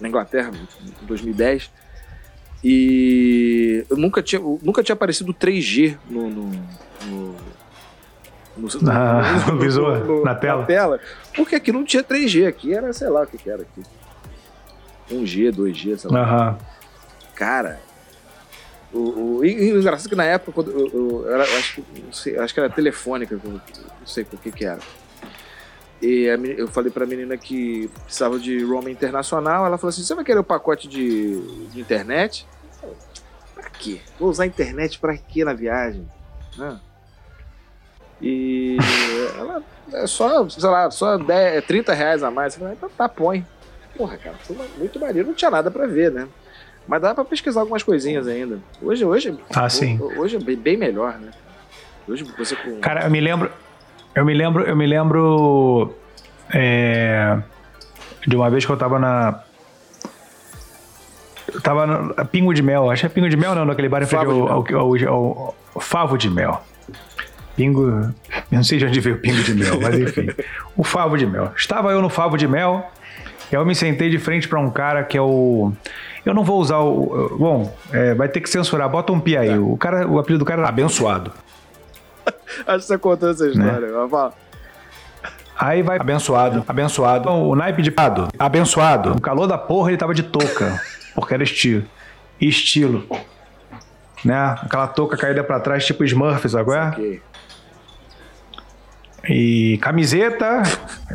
na 0.00 0.08
Inglaterra, 0.08 0.50
em 1.02 1.06
2010. 1.06 1.70
E 2.62 3.84
eu 3.88 3.96
nunca 3.96 4.22
tinha, 4.22 4.40
nunca 4.40 4.82
tinha 4.82 4.94
aparecido 4.94 5.32
3G 5.32 5.96
no, 6.08 6.28
no, 6.28 6.50
no, 7.06 7.36
No, 8.56 8.68
no, 8.68 8.90
ah, 8.90 9.46
no, 9.46 9.58
visor, 9.60 10.04
no, 10.04 10.24
na 10.24 10.34
tela. 10.34 10.60
Na 10.60 10.66
tela. 10.66 11.00
Porque 11.34 11.54
aqui 11.54 11.72
não 11.72 11.84
tinha 11.84 12.02
3G, 12.02 12.46
aqui 12.46 12.74
era, 12.74 12.92
sei 12.92 13.08
lá 13.08 13.22
o 13.22 13.26
que, 13.26 13.38
que 13.38 13.50
era 13.50 13.62
aqui. 13.62 13.82
1G, 15.10 15.52
2G, 15.52 15.96
sei 15.98 16.10
lá. 16.10 16.50
Uhum. 16.50 16.58
Cara, 17.34 17.80
o, 18.92 18.98
o, 19.38 19.44
e, 19.44 19.72
o 19.72 19.80
engraçado 19.80 20.06
é 20.06 20.10
que 20.10 20.16
na 20.16 20.24
época, 20.24 20.52
quando 20.52 20.70
eu, 20.70 20.88
eu, 20.88 21.26
eu, 21.26 21.36
eu 21.36 21.42
acho, 21.42 21.82
que, 21.82 22.04
sei, 22.12 22.38
acho 22.38 22.52
que 22.52 22.60
era 22.60 22.68
telefônica, 22.68 23.38
não 23.44 23.60
sei 24.04 24.24
o 24.24 24.36
que 24.36 24.50
que 24.50 24.64
era. 24.64 24.80
E 26.02 26.28
a, 26.28 26.34
eu 26.34 26.66
falei 26.66 26.90
pra 26.90 27.06
menina 27.06 27.36
que 27.36 27.88
precisava 28.04 28.38
de 28.38 28.64
roaming 28.64 28.92
internacional. 28.92 29.66
Ela 29.66 29.76
falou 29.78 29.90
assim: 29.90 30.02
Você 30.02 30.14
vai 30.14 30.24
querer 30.24 30.38
o 30.38 30.42
um 30.42 30.44
pacote 30.44 30.88
de, 30.88 31.40
de 31.68 31.80
internet? 31.80 32.46
Pra 33.54 33.68
quê? 33.70 34.00
Vou 34.18 34.30
usar 34.30 34.44
a 34.44 34.46
internet 34.46 34.98
pra 34.98 35.16
quê 35.16 35.44
na 35.44 35.52
viagem? 35.52 36.08
Né? 36.56 36.80
E 38.20 38.76
ela 39.38 39.62
é 39.92 40.06
só, 40.06 40.48
sei 40.48 40.68
lá, 40.68 40.90
só 40.90 41.16
10, 41.16 41.64
30 41.64 41.94
reais 41.94 42.22
a 42.22 42.30
mais. 42.30 42.54
Falei, 42.54 42.74
então 42.74 42.90
tá, 42.96 43.08
põe. 43.08 43.44
Porra, 43.96 44.16
cara, 44.16 44.36
foi 44.42 44.56
muito 44.78 45.00
maneiro. 45.00 45.28
Não 45.28 45.34
tinha 45.34 45.50
nada 45.50 45.70
pra 45.70 45.86
ver, 45.86 46.10
né? 46.10 46.28
Mas 46.86 47.02
dá 47.02 47.14
pra 47.14 47.24
pesquisar 47.24 47.60
algumas 47.60 47.82
coisinhas 47.82 48.26
ainda. 48.26 48.58
Hoje, 48.82 49.04
hoje, 49.04 49.38
ah, 49.54 49.68
sim. 49.68 50.00
hoje 50.16 50.36
é 50.36 50.56
bem 50.56 50.76
melhor, 50.76 51.18
né? 51.18 51.30
Hoje 52.08 52.24
você 52.36 52.56
com... 52.56 52.80
Cara, 52.80 53.04
eu 53.04 53.10
me 53.10 53.20
lembro. 53.20 53.50
Eu 54.14 54.24
me 54.24 54.34
lembro, 54.34 54.64
eu 54.64 54.74
me 54.74 54.86
lembro 54.86 55.94
é, 56.52 57.38
de 58.26 58.34
uma 58.34 58.50
vez 58.50 58.66
que 58.66 58.72
eu 58.72 58.76
tava 58.76 58.98
na. 58.98 59.40
Eu 61.52 61.60
tava 61.60 61.86
no 61.86 62.26
Pingo 62.26 62.52
de 62.52 62.62
Mel, 62.62 62.90
acho 62.90 63.02
que 63.02 63.06
é 63.06 63.08
Pingo 63.08 63.28
de 63.28 63.36
Mel 63.36 63.54
não, 63.54 63.64
naquele 63.64 63.88
bar 63.88 64.02
em 64.02 64.06
frente 64.06 64.24
ao, 64.24 64.48
ao, 64.48 64.64
ao, 64.76 65.54
ao, 65.74 65.80
Favo 65.80 66.16
de 66.16 66.28
Mel. 66.28 66.60
Pingo. 67.60 67.82
Eu 67.90 68.14
não 68.50 68.64
sei 68.64 68.78
de 68.78 68.86
onde 68.86 69.00
veio 69.00 69.16
o 69.16 69.18
Pingo 69.18 69.42
de 69.42 69.54
Mel, 69.54 69.78
mas 69.80 69.98
enfim. 69.98 70.28
o 70.74 70.82
Favo 70.82 71.18
de 71.18 71.26
Mel. 71.26 71.52
Estava 71.54 71.92
eu 71.92 72.00
no 72.00 72.08
Favo 72.08 72.38
de 72.38 72.48
Mel, 72.48 72.90
eu 73.52 73.66
me 73.66 73.74
sentei 73.74 74.08
de 74.08 74.18
frente 74.18 74.48
para 74.48 74.58
um 74.58 74.70
cara 74.70 75.04
que 75.04 75.18
é 75.18 75.20
o. 75.20 75.70
Eu 76.24 76.32
não 76.32 76.42
vou 76.42 76.58
usar 76.58 76.78
o. 76.78 77.36
Bom, 77.38 77.76
é, 77.92 78.14
vai 78.14 78.28
ter 78.28 78.40
que 78.40 78.48
censurar, 78.48 78.88
bota 78.88 79.12
um 79.12 79.20
pi 79.20 79.36
aí. 79.36 79.58
O, 79.58 79.76
cara, 79.76 80.06
o 80.08 80.18
apelido 80.18 80.42
do 80.42 80.48
cara 80.48 80.62
era 80.62 80.68
Abençoado. 80.70 81.32
Acho 82.66 82.78
que 82.78 82.82
você 82.84 82.98
contou 82.98 83.30
essa 83.30 83.46
história. 83.46 83.88
Né? 83.88 84.30
Aí 85.58 85.82
vai 85.82 85.98
abençoado, 86.00 86.64
abençoado. 86.66 87.28
O 87.28 87.54
naipe 87.54 87.82
de 87.82 87.90
pado, 87.90 88.28
abençoado. 88.38 89.12
O 89.12 89.20
calor 89.20 89.46
da 89.46 89.58
porra 89.58 89.90
ele 89.90 89.98
tava 89.98 90.14
de 90.14 90.22
touca, 90.22 90.80
porque 91.14 91.34
era 91.34 91.42
estilo. 91.42 91.84
Estilo. 92.40 93.04
Né? 94.24 94.56
Aquela 94.62 94.86
touca 94.86 95.18
caída 95.18 95.44
para 95.44 95.60
trás, 95.60 95.84
tipo 95.84 96.02
Smurfs, 96.04 96.54
agora. 96.54 96.96
E 99.28 99.78
camiseta, 99.82 100.62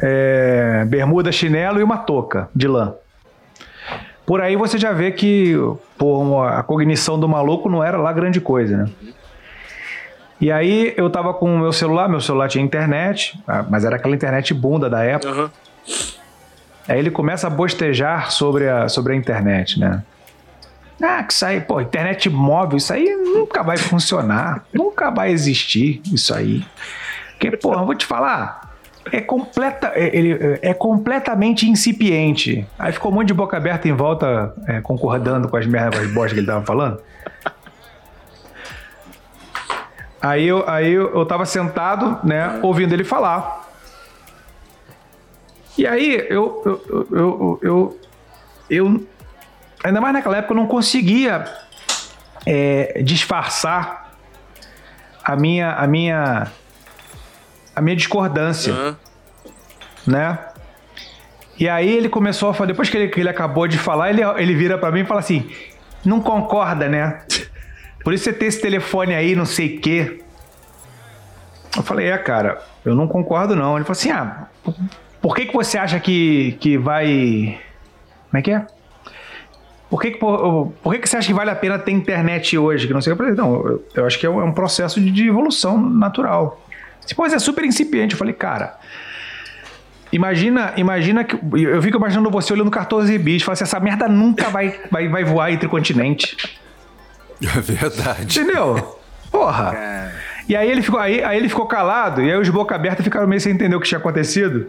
é, 0.01 0.85
bermuda, 0.85 1.31
chinelo 1.31 1.79
e 1.79 1.83
uma 1.83 1.97
touca 1.97 2.49
de 2.55 2.67
lã. 2.67 2.93
Por 4.25 4.41
aí 4.41 4.55
você 4.55 4.77
já 4.77 4.91
vê 4.91 5.11
que 5.11 5.55
pô, 5.97 6.43
a 6.43 6.63
cognição 6.63 7.19
do 7.19 7.27
maluco 7.27 7.69
não 7.69 7.83
era 7.83 7.97
lá 7.97 8.11
grande 8.11 8.41
coisa, 8.41 8.77
né? 8.77 8.89
E 10.39 10.51
aí 10.51 10.93
eu 10.97 11.09
tava 11.09 11.33
com 11.33 11.55
o 11.55 11.59
meu 11.59 11.71
celular, 11.71 12.09
meu 12.09 12.19
celular 12.19 12.49
tinha 12.49 12.63
internet, 12.63 13.39
ah, 13.47 13.63
mas 13.69 13.85
era 13.85 13.95
aquela 13.95 14.13
internet 14.13 14.53
bunda 14.53 14.89
da 14.89 15.03
época. 15.03 15.43
Uhum. 15.43 15.49
Aí 16.87 16.99
ele 16.99 17.09
começa 17.09 17.47
a 17.47 17.49
bostejar 17.49 18.31
sobre 18.31 18.67
a, 18.67 18.89
sobre 18.89 19.13
a 19.13 19.15
internet, 19.15 19.79
né? 19.79 20.03
Ah, 21.01 21.23
que 21.23 21.33
isso 21.33 21.45
aí, 21.45 21.61
pô, 21.61 21.81
internet 21.81 22.29
móvel, 22.29 22.77
isso 22.77 22.93
aí 22.93 23.15
nunca 23.15 23.63
vai 23.63 23.77
funcionar, 23.77 24.65
nunca 24.73 25.09
vai 25.09 25.31
existir 25.31 26.01
isso 26.11 26.33
aí. 26.33 26.65
Porque, 27.37 27.55
pô, 27.57 27.73
eu 27.73 27.85
vou 27.85 27.95
te 27.95 28.05
falar, 28.05 28.75
é, 29.11 29.21
completa, 29.21 29.91
é, 29.93 30.15
ele, 30.15 30.59
é 30.61 30.73
completamente 30.73 31.69
incipiente. 31.69 32.65
Aí 32.79 32.91
ficou 32.91 33.11
um 33.11 33.15
monte 33.15 33.27
de 33.27 33.33
boca 33.33 33.57
aberta 33.57 33.87
em 33.87 33.93
volta, 33.93 34.53
é, 34.67 34.81
concordando 34.81 35.47
com 35.47 35.57
as 35.57 35.65
merdas, 35.65 35.99
com 35.99 36.05
as 36.05 36.13
bostas 36.13 36.33
que 36.33 36.39
ele 36.39 36.47
tava 36.47 36.65
falando. 36.65 37.01
Aí 40.21 40.47
eu, 40.47 40.67
aí 40.67 40.91
eu, 40.91 41.23
tava 41.27 41.45
sentado, 41.45 42.19
né, 42.23 42.59
ouvindo 42.63 42.93
ele 42.93 43.03
falar. 43.03 43.69
E 45.77 45.85
aí 45.85 46.25
eu, 46.29 46.63
eu, 46.65 47.07
eu, 47.11 47.59
eu, 47.61 47.99
eu 48.69 49.07
ainda 49.83 50.01
mais 50.01 50.13
naquela 50.13 50.37
época, 50.37 50.53
eu 50.53 50.57
não 50.57 50.65
conseguia 50.65 51.45
é, 52.43 53.03
disfarçar 53.03 54.15
a 55.23 55.35
minha, 55.35 55.73
a 55.73 55.85
minha, 55.85 56.47
a 57.75 57.81
minha 57.81 57.95
discordância, 57.95 58.73
uhum. 58.73 58.95
né? 60.07 60.39
E 61.57 61.69
aí 61.69 61.89
ele 61.89 62.09
começou 62.09 62.49
a 62.49 62.53
falar, 62.53 62.67
depois 62.67 62.89
que 62.89 62.97
ele, 62.97 63.07
que 63.07 63.19
ele 63.19 63.29
acabou 63.29 63.67
de 63.67 63.77
falar, 63.77 64.09
ele, 64.09 64.21
ele 64.37 64.55
vira 64.55 64.77
para 64.77 64.91
mim 64.91 65.01
e 65.01 65.05
fala 65.05 65.19
assim: 65.19 65.49
não 66.03 66.21
concorda, 66.21 66.87
né? 66.87 67.21
Por 68.03 68.13
isso 68.13 68.25
você 68.25 68.33
tem 68.33 68.47
esse 68.47 68.61
telefone 68.61 69.15
aí, 69.15 69.35
não 69.35 69.45
sei 69.45 69.77
o 69.77 69.81
quê. 69.81 70.21
Eu 71.75 71.83
falei, 71.83 72.07
é, 72.07 72.17
cara, 72.17 72.61
eu 72.85 72.95
não 72.95 73.07
concordo 73.07 73.55
não. 73.55 73.75
Ele 73.75 73.83
falou 73.83 73.97
assim, 73.97 74.11
ah, 74.11 74.47
por 75.21 75.35
que, 75.35 75.47
que 75.47 75.53
você 75.53 75.77
acha 75.77 75.99
que, 75.99 76.55
que 76.59 76.77
vai... 76.77 77.59
Como 78.29 78.39
é 78.39 78.41
que 78.41 78.51
é? 78.51 78.65
Por 79.89 80.01
que, 80.01 80.11
que, 80.11 80.17
por, 80.17 80.71
por 80.81 80.93
que, 80.93 80.99
que 80.99 81.09
você 81.09 81.17
acha 81.17 81.27
que 81.27 81.33
vale 81.33 81.49
a 81.49 81.55
pena 81.55 81.77
ter 81.77 81.91
internet 81.91 82.57
hoje? 82.57 82.87
Que 82.87 82.93
não 82.93 83.01
sei. 83.01 83.13
Eu 83.13 83.17
falei, 83.17 83.33
não, 83.33 83.55
eu, 83.55 83.85
eu 83.95 84.05
acho 84.05 84.19
que 84.19 84.25
é 84.25 84.29
um, 84.29 84.39
é 84.39 84.43
um 84.43 84.51
processo 84.51 85.01
de, 85.01 85.11
de, 85.11 85.27
evolução 85.27 85.77
natural. 85.77 86.64
Depois 87.07 87.33
é 87.33 87.39
super 87.39 87.63
incipiente. 87.65 88.13
Eu 88.13 88.19
falei, 88.19 88.33
cara, 88.33 88.77
Imagina, 90.11 90.73
imagina 90.77 91.23
que. 91.25 91.35
Eu 91.35 91.81
fico 91.81 91.97
imaginando 91.97 92.29
você 92.29 92.53
olhando 92.53 92.71
14 92.71 93.17
bits 93.17 93.41
e 93.41 93.45
falando 93.45 93.55
assim: 93.55 93.63
essa 93.65 93.79
merda 93.81 94.07
nunca 94.07 94.49
vai, 94.49 94.79
vai, 94.89 95.09
vai 95.09 95.23
voar 95.25 95.51
entre 95.51 95.67
continente. 95.67 96.37
É 97.41 97.59
verdade. 97.59 98.39
Entendeu? 98.39 98.97
Porra. 99.29 99.75
É. 99.75 100.11
E 100.47 100.55
aí 100.55 100.71
ele 100.71 100.81
ficou, 100.81 100.99
aí, 100.99 101.21
aí 101.21 101.37
ele 101.37 101.49
ficou 101.49 101.65
calado, 101.65 102.21
e 102.21 102.31
aí 102.31 102.39
os 102.39 102.47
boca 102.47 102.73
aberta 102.73 103.03
ficaram 103.03 103.27
meio 103.27 103.41
sem 103.41 103.51
entender 103.51 103.75
o 103.75 103.79
que 103.79 103.87
tinha 103.87 103.97
acontecido. 103.97 104.67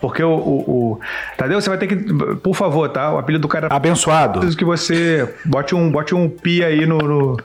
Porque 0.00 0.22
o, 0.22 0.30
o, 0.30 0.70
o, 0.70 1.00
Tadeu, 1.38 1.58
você 1.60 1.70
vai 1.70 1.78
ter 1.78 1.86
que. 1.86 1.96
Por 2.36 2.54
favor, 2.54 2.88
tá? 2.88 3.12
O 3.12 3.18
apelido 3.18 3.42
do 3.42 3.48
cara. 3.48 3.68
Abençoado. 3.70 4.40
Preciso 4.40 4.58
que 4.58 4.64
você 4.64 5.34
bote 5.44 5.74
um, 5.74 5.90
bote 5.90 6.14
um 6.14 6.28
pi 6.28 6.62
aí 6.62 6.84
no. 6.84 6.98
no, 6.98 7.36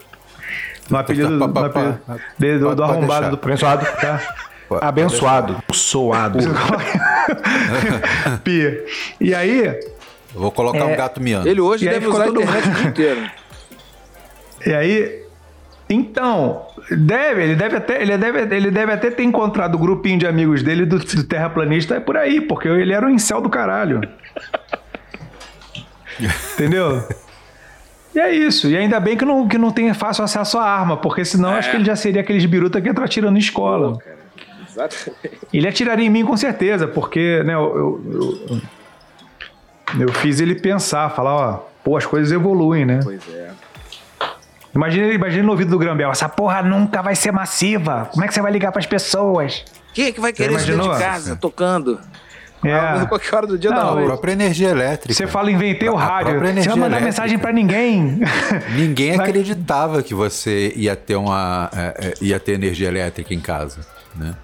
no 0.89 0.97
apelido, 0.97 1.29
no 1.29 1.45
apelido 1.45 2.59
do, 2.59 2.75
do 2.75 2.83
arrombado 2.83 3.35
do 3.35 3.43
abençoado, 3.43 3.85
tá? 3.99 4.21
Abençoado. 4.79 5.61
Soado. 5.73 6.39
Pia. 8.43 8.85
E 9.19 9.35
aí. 9.35 9.79
Vou 10.33 10.51
colocar 10.51 10.79
é, 10.79 10.83
um 10.83 10.95
gato 10.95 11.21
miando. 11.21 11.47
Ele 11.47 11.59
hoje 11.59 11.85
deve 11.85 12.07
usar 12.07 12.23
a 12.23 12.27
internet 12.27 12.67
o 12.67 12.73
dia 12.73 12.87
inteiro. 12.87 13.21
E 14.63 14.75
aí. 14.75 15.21
Então, 15.89 16.67
deve, 16.89 17.43
ele 17.43 17.55
deve 17.55 17.75
até, 17.75 18.01
ele 18.01 18.15
deve, 18.15 18.55
ele 18.55 18.71
deve 18.71 18.93
até 18.93 19.09
ter 19.09 19.23
encontrado 19.23 19.73
o 19.73 19.77
grupinho 19.77 20.19
de 20.19 20.27
amigos 20.27 20.63
dele 20.63 20.85
do, 20.85 20.99
do 20.99 21.23
terraplanista 21.23 21.95
é 21.95 21.99
por 21.99 22.15
aí, 22.15 22.39
porque 22.39 22.67
ele 22.67 22.93
era 22.93 23.05
um 23.05 23.09
incel 23.09 23.41
do 23.41 23.49
caralho. 23.49 23.99
Entendeu? 26.53 27.03
E 28.13 28.19
é 28.19 28.33
isso. 28.33 28.67
E 28.67 28.75
ainda 28.75 28.99
bem 28.99 29.15
que 29.15 29.23
não, 29.23 29.47
que 29.47 29.57
não 29.57 29.71
tem 29.71 29.93
fácil 29.93 30.23
acesso 30.23 30.57
à 30.57 30.63
arma, 30.63 30.97
porque 30.97 31.23
senão 31.23 31.53
é. 31.53 31.59
acho 31.59 31.71
que 31.71 31.77
ele 31.77 31.85
já 31.85 31.95
seria 31.95 32.21
aqueles 32.21 32.45
biruta 32.45 32.81
que 32.81 32.89
entra 32.89 33.05
atirando 33.05 33.37
em 33.37 33.39
escola. 33.39 33.93
Pô, 33.93 34.01
Exatamente. 34.69 35.39
Ele 35.53 35.67
atiraria 35.67 36.05
em 36.05 36.09
mim 36.09 36.25
com 36.25 36.35
certeza, 36.37 36.87
porque 36.87 37.43
né, 37.43 37.53
eu, 37.53 38.01
eu, 38.05 38.47
eu, 38.49 40.01
eu 40.01 40.13
fiz 40.13 40.39
ele 40.39 40.55
pensar, 40.55 41.09
falar, 41.09 41.35
ó, 41.35 41.53
pô, 41.83 41.97
as 41.97 42.05
coisas 42.05 42.31
evoluem, 42.31 42.85
né? 42.85 42.99
Pois 43.03 43.21
é. 43.33 43.51
Imagina, 44.73 45.07
imagina 45.13 45.43
no 45.43 45.51
ouvido 45.51 45.71
do 45.71 45.77
Grambel, 45.77 46.11
essa 46.11 46.29
porra 46.29 46.61
nunca 46.61 47.01
vai 47.01 47.13
ser 47.13 47.31
massiva. 47.31 48.09
Como 48.11 48.23
é 48.23 48.27
que 48.27 48.33
você 48.33 48.41
vai 48.41 48.51
ligar 48.51 48.71
para 48.71 48.79
as 48.79 48.85
pessoas? 48.85 49.65
Quem 49.93 50.05
é 50.05 50.11
que 50.13 50.21
vai 50.21 50.31
querer 50.31 50.57
dentro 50.57 50.81
de 50.81 50.89
casa, 50.97 51.35
tocando? 51.35 51.99
É. 52.63 52.73
A 52.73 53.05
qualquer 53.05 53.35
hora 53.35 53.47
do 53.47 53.57
dia 53.57 53.69
não, 53.71 53.77
da 53.77 53.85
noite. 53.85 54.03
A 54.03 54.07
própria 54.07 54.31
energia 54.33 54.69
elétrica. 54.69 55.13
Você 55.13 55.27
fala, 55.27 55.51
inventei 55.51 55.89
o 55.89 55.95
rádio. 55.95 56.33
Você 56.33 56.39
vai 56.39 56.53
mandar 56.53 56.75
elétrica. 56.75 57.05
mensagem 57.05 57.39
para 57.39 57.51
ninguém. 57.51 58.19
Ninguém 58.75 59.19
acreditava 59.19 60.03
que 60.03 60.13
você 60.13 60.71
ia 60.75 60.95
ter 60.95 61.15
uma 61.15 61.69
é, 61.73 62.07
é, 62.07 62.13
ia 62.21 62.39
ter 62.39 62.53
energia 62.53 62.87
elétrica 62.87 63.33
em 63.33 63.39
casa, 63.39 63.81
né? 64.15 64.35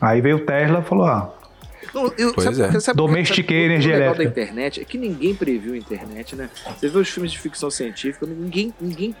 Aí 0.00 0.20
veio 0.20 0.36
o 0.36 0.40
Tesla 0.40 0.80
e 0.80 0.88
falou, 0.88 1.06
ah, 1.06 1.34
não, 1.94 2.12
eu, 2.18 2.32
pois 2.34 2.56
sabe, 2.56 2.76
é. 2.76 2.80
sabe, 2.80 2.96
Domestiquei 2.96 3.62
sabe, 3.62 3.74
energia 3.74 3.94
elétrica. 3.94 4.24
da 4.24 4.30
internet 4.30 4.80
é 4.80 4.84
que 4.84 4.98
ninguém 4.98 5.34
previu 5.34 5.74
a 5.74 5.76
internet, 5.76 6.36
né? 6.36 6.50
Você 6.76 6.88
vê 6.88 6.98
os 6.98 7.08
filmes 7.08 7.32
de 7.32 7.38
ficção 7.38 7.70
científica, 7.70 8.26
ninguém, 8.26 8.72
ninguém 8.80 9.14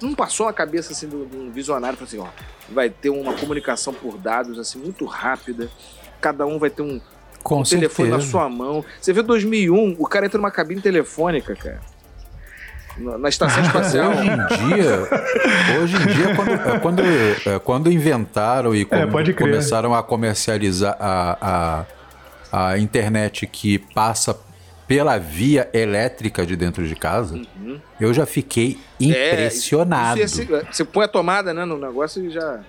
não 0.00 0.14
passou 0.14 0.48
a 0.48 0.52
cabeça 0.52 0.92
assim 0.92 1.08
do, 1.08 1.24
do 1.24 1.50
visionário, 1.50 1.98
assim, 2.00 2.18
ó, 2.18 2.26
vai 2.68 2.90
ter 2.90 3.10
uma 3.10 3.32
comunicação 3.34 3.92
por 3.92 4.18
dados 4.18 4.58
assim 4.58 4.78
muito 4.78 5.04
rápida, 5.04 5.68
cada 6.20 6.46
um 6.46 6.58
vai 6.58 6.70
ter 6.70 6.82
um, 6.82 7.00
Com 7.44 7.60
um 7.60 7.62
telefone 7.62 8.08
na 8.08 8.20
sua 8.20 8.48
mão. 8.48 8.84
Você 9.00 9.12
vê 9.12 9.22
2001, 9.22 9.94
o 9.98 10.06
cara 10.08 10.26
entra 10.26 10.38
numa 10.38 10.50
cabine 10.50 10.80
telefônica, 10.80 11.54
cara. 11.54 11.80
na 12.98 13.28
estação 13.28 13.62
espacial. 13.64 14.10
Hoje 14.12 14.30
em 14.30 14.66
dia, 14.74 15.78
hoje 15.80 15.96
em 15.96 16.06
dia 16.06 16.34
quando, 16.34 16.50
é, 16.52 16.78
quando, 16.80 17.02
é, 17.02 17.58
quando 17.62 17.92
inventaram 17.92 18.74
e 18.74 18.82
É, 18.90 19.32
começaram 19.34 19.94
a 19.94 20.02
comercializar 20.02 20.96
a, 20.98 21.84
a, 22.52 22.66
a 22.70 22.78
internet 22.78 23.46
que 23.46 23.78
passa 23.78 24.36
pela 24.86 25.18
via 25.18 25.68
elétrica 25.72 26.44
de 26.46 26.56
dentro 26.56 26.86
de 26.86 26.94
casa, 26.94 27.40
eu 28.00 28.12
já 28.14 28.24
fiquei 28.26 28.78
impressionado. 29.00 30.20
É, 30.20 30.24
isso 30.24 30.40
ia 30.42 30.46
ser- 30.48 30.66
você 30.72 30.84
põe 30.84 31.04
a 31.04 31.08
tomada 31.08 31.52
né, 31.52 31.64
no 31.64 31.76
negócio 31.78 32.24
e 32.24 32.30
já. 32.30 32.60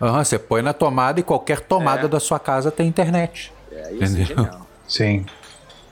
Aham, 0.00 0.24
você 0.24 0.38
põe 0.38 0.62
na 0.62 0.72
tomada 0.72 1.20
e 1.20 1.22
qualquer 1.22 1.60
tomada 1.60 2.06
É. 2.06 2.08
da 2.08 2.18
sua 2.20 2.38
casa 2.38 2.70
tem 2.70 2.88
internet. 2.88 3.51
É, 3.74 3.94
Entendeu? 3.94 4.24
genial. 4.26 4.66
Sim. 4.86 5.24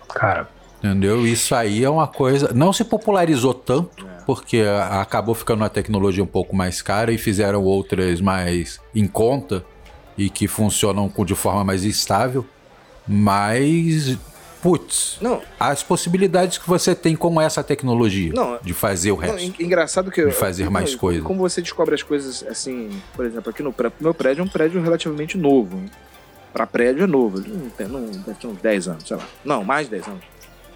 Cara, 0.08 0.48
Entendeu? 0.82 1.26
Isso 1.26 1.54
aí 1.54 1.84
é 1.84 1.90
uma 1.90 2.06
coisa. 2.06 2.52
Não 2.54 2.72
se 2.72 2.84
popularizou 2.84 3.52
tanto, 3.52 4.06
É. 4.06 4.22
porque 4.24 4.62
acabou 4.90 5.34
ficando 5.34 5.60
uma 5.60 5.68
tecnologia 5.68 6.22
um 6.24 6.26
pouco 6.26 6.56
mais 6.56 6.80
cara 6.80 7.12
e 7.12 7.18
fizeram 7.18 7.62
outras 7.62 8.18
mais 8.20 8.80
em 8.94 9.06
conta 9.06 9.62
e 10.16 10.30
que 10.30 10.48
funcionam 10.48 11.12
de 11.26 11.34
forma 11.34 11.62
mais 11.64 11.84
estável. 11.84 12.46
Mas, 13.06 14.16
putz, 14.62 15.18
Não, 15.20 15.42
as 15.58 15.82
possibilidades 15.82 16.56
que 16.56 16.66
você 16.66 16.94
tem 16.94 17.14
com 17.14 17.38
essa 17.40 17.62
tecnologia 17.62 18.32
Não, 18.32 18.58
de 18.62 18.72
fazer 18.72 19.12
o 19.12 19.16
Não, 19.16 19.22
resto. 19.22 19.38
en- 19.38 19.54
engraçado 19.64 20.10
que. 20.10 20.24
De 20.24 20.32
fazer 20.32 20.64
não, 20.64 20.72
mais 20.72 20.94
coisas. 20.94 21.22
Como 21.22 21.40
você 21.40 21.60
descobre 21.60 21.94
as 21.94 22.02
coisas 22.02 22.42
assim, 22.48 22.88
por 23.14 23.26
exemplo, 23.26 23.50
aqui 23.50 23.62
no 23.62 23.74
meu 24.00 24.14
prédio 24.14 24.40
é 24.40 24.44
um 24.44 24.48
prédio 24.48 24.80
relativamente 24.80 25.36
novo. 25.36 25.78
Pra 26.52 26.66
prédio 26.66 27.04
é 27.04 27.06
novo. 27.06 27.40
Não 27.46 27.70
tem, 27.70 27.86
não, 27.86 28.04
deve 28.06 28.34
ter 28.38 28.46
uns 28.46 28.60
10 28.60 28.88
anos, 28.88 29.04
sei 29.06 29.16
lá. 29.16 29.24
Não, 29.44 29.62
mais 29.64 29.86
de 29.86 29.92
10 29.92 30.08
anos. 30.08 30.24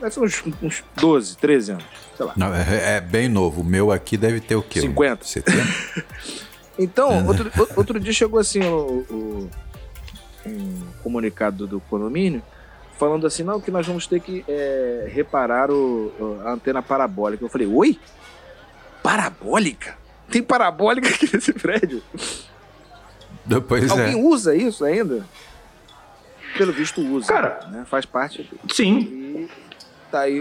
Deve 0.00 0.14
ser 0.14 0.20
uns, 0.20 0.42
uns 0.62 0.84
12, 0.96 1.36
13 1.36 1.72
anos, 1.72 1.84
sei 2.16 2.26
lá. 2.26 2.32
Não, 2.36 2.54
é, 2.54 2.96
é 2.96 3.00
bem 3.00 3.28
novo. 3.28 3.60
O 3.62 3.64
meu 3.64 3.90
aqui 3.92 4.16
deve 4.16 4.40
ter 4.40 4.54
o 4.56 4.62
quê? 4.62 4.80
50. 4.80 5.24
70? 5.24 5.62
Então, 6.76 7.24
outro, 7.28 7.48
o- 7.56 7.78
outro 7.78 8.00
dia 8.00 8.12
chegou 8.12 8.36
assim 8.40 8.58
o, 8.64 9.06
o- 9.08 9.50
um 10.44 10.80
comunicado 11.04 11.68
do 11.68 11.78
condomínio 11.78 12.42
falando 12.98 13.28
assim, 13.28 13.44
não, 13.44 13.60
que 13.60 13.70
nós 13.70 13.86
vamos 13.86 14.08
ter 14.08 14.18
que 14.20 14.44
é, 14.48 15.08
reparar 15.14 15.70
o, 15.70 16.12
o- 16.18 16.40
a 16.44 16.50
antena 16.54 16.82
parabólica. 16.82 17.44
Eu 17.44 17.48
falei, 17.48 17.68
oi? 17.68 17.96
Parabólica? 19.04 19.96
Tem 20.28 20.42
parabólica 20.42 21.08
aqui 21.08 21.30
nesse 21.32 21.52
prédio? 21.52 22.02
Pois 23.68 23.90
Alguém 23.90 24.14
é. 24.14 24.16
usa 24.16 24.56
isso 24.56 24.84
ainda? 24.84 25.24
Pelo 26.56 26.72
visto 26.72 27.00
usa. 27.00 27.32
Cara. 27.32 27.60
né? 27.70 27.84
Faz 27.88 28.04
parte. 28.04 28.48
sim. 28.72 28.98
E 29.00 29.48
tá 30.10 30.20
aí. 30.20 30.38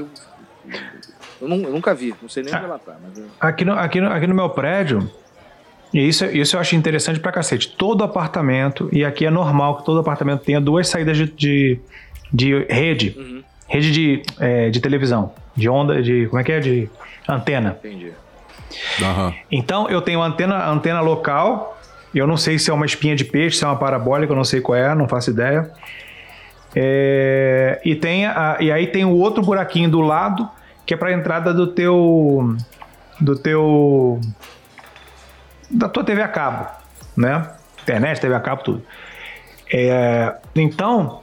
Eu, 1.42 1.48
nu- 1.48 1.64
eu 1.64 1.72
nunca 1.72 1.94
vi, 1.94 2.14
não 2.22 2.30
sei 2.30 2.44
nem 2.44 2.54
relatar, 2.54 2.96
mas 3.02 3.18
eu- 3.18 3.28
Aqui 3.40 3.66
no, 3.66 3.74
aqui 3.74 4.00
no, 4.00 4.08
aqui 4.12 4.28
no 4.28 4.34
meu 4.36 4.50
prédio, 4.50 5.10
e 5.94 6.08
isso, 6.08 6.26
isso 6.26 6.56
eu 6.56 6.60
acho 6.60 6.76
interessante 6.76 7.20
pra 7.20 7.32
cacete. 7.32 7.76
Todo 7.76 8.04
apartamento, 8.04 8.88
e 8.92 9.04
aqui 9.04 9.26
é 9.26 9.30
normal 9.30 9.78
que 9.78 9.86
todo 9.86 10.00
apartamento 10.00 10.42
tenha 10.42 10.62
duas 10.62 10.88
saídas 10.88 11.18
de, 11.18 11.26
de, 11.28 11.80
de 12.32 12.66
rede. 12.70 13.14
Uhum. 13.18 13.44
Rede 13.68 13.92
de, 13.92 14.24
é, 14.40 14.70
de 14.70 14.80
televisão. 14.80 15.34
De 15.56 15.68
onda, 15.68 16.02
de. 16.02 16.28
Como 16.28 16.40
é 16.40 16.44
que 16.44 16.52
é? 16.52 16.60
De 16.60 16.90
antena. 17.28 17.78
entendi. 17.84 18.12
Aham. 19.02 19.34
Então 19.52 19.90
eu 19.90 20.02
tenho 20.02 20.22
antena, 20.22 20.68
antena 20.70 21.02
local. 21.02 21.78
Eu 22.14 22.28
não 22.28 22.38
sei 22.38 22.60
se 22.60 22.70
é 22.70 22.74
uma 22.74 22.86
espinha 22.86 23.16
de 23.16 23.26
peixe, 23.26 23.58
se 23.58 23.64
é 23.64 23.68
uma 23.68 23.76
parabólica, 23.76 24.32
eu 24.32 24.38
não 24.38 24.44
sei 24.44 24.62
qual 24.62 24.78
é, 24.78 24.94
não 24.94 25.08
faço 25.08 25.32
ideia. 25.32 25.72
É, 26.76 27.80
e, 27.86 27.96
tem 27.96 28.26
a- 28.26 28.58
e 28.60 28.72
aí 28.72 28.88
tem 28.88 29.06
o 29.06 29.12
outro 29.16 29.44
buraquinho 29.44 29.90
do 29.90 30.02
lado 30.02 30.50
que 30.86 30.94
é 30.94 30.98
para 30.98 31.12
entrada 31.14 31.54
do 31.54 31.68
teu 31.68 32.56
do 33.22 33.36
teu 33.38 34.20
da 35.70 35.88
tua 35.88 36.04
TV 36.04 36.22
a 36.22 36.28
cabo, 36.28 36.68
né? 37.16 37.48
Internet, 37.84 38.20
TV 38.20 38.34
a 38.36 38.40
cabo, 38.40 38.64
tudo. 38.64 38.84
É, 39.72 40.34
então 40.56 41.22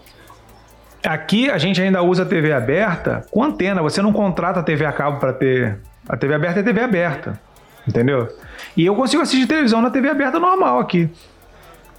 aqui 1.05 1.51
a 1.51 1.59
gente 1.59 1.81
ainda 1.83 2.03
usa 2.03 2.25
TV 2.25 2.53
aberta 2.53 3.25
com 3.31 3.43
antena. 3.43 3.83
Você 3.83 4.01
não 4.03 4.13
contrata 4.13 4.63
TV 4.63 4.85
a 4.85 4.93
cabo 4.93 5.19
para 5.19 5.33
ter 5.33 5.79
a 6.09 6.17
TV 6.17 6.35
aberta 6.35 6.61
é 6.61 6.63
TV 6.63 6.81
aberta, 6.81 7.39
entendeu? 7.91 8.29
E 8.77 8.87
eu 8.87 8.95
consigo 8.95 9.23
assistir 9.23 9.47
televisão 9.47 9.83
na 9.83 9.91
TV 9.91 10.09
aberta 10.09 10.39
normal 10.39 10.79
aqui. 10.79 11.11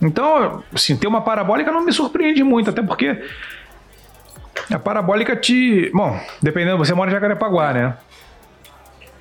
Então, 0.02 0.64
assim, 0.74 0.96
ter 0.98 1.08
uma 1.08 1.22
parabólica 1.22 1.72
não 1.72 1.86
me 1.86 1.94
surpreende 1.94 2.44
muito, 2.44 2.70
até 2.70 2.82
porque 2.82 3.24
a 4.72 4.80
parabólica 4.80 5.36
te. 5.36 5.92
Bom, 5.94 6.20
dependendo, 6.42 6.78
você 6.78 6.94
mora 6.94 7.12
em 7.12 7.14
Jacarepaguá, 7.14 7.74
né? 7.74 7.98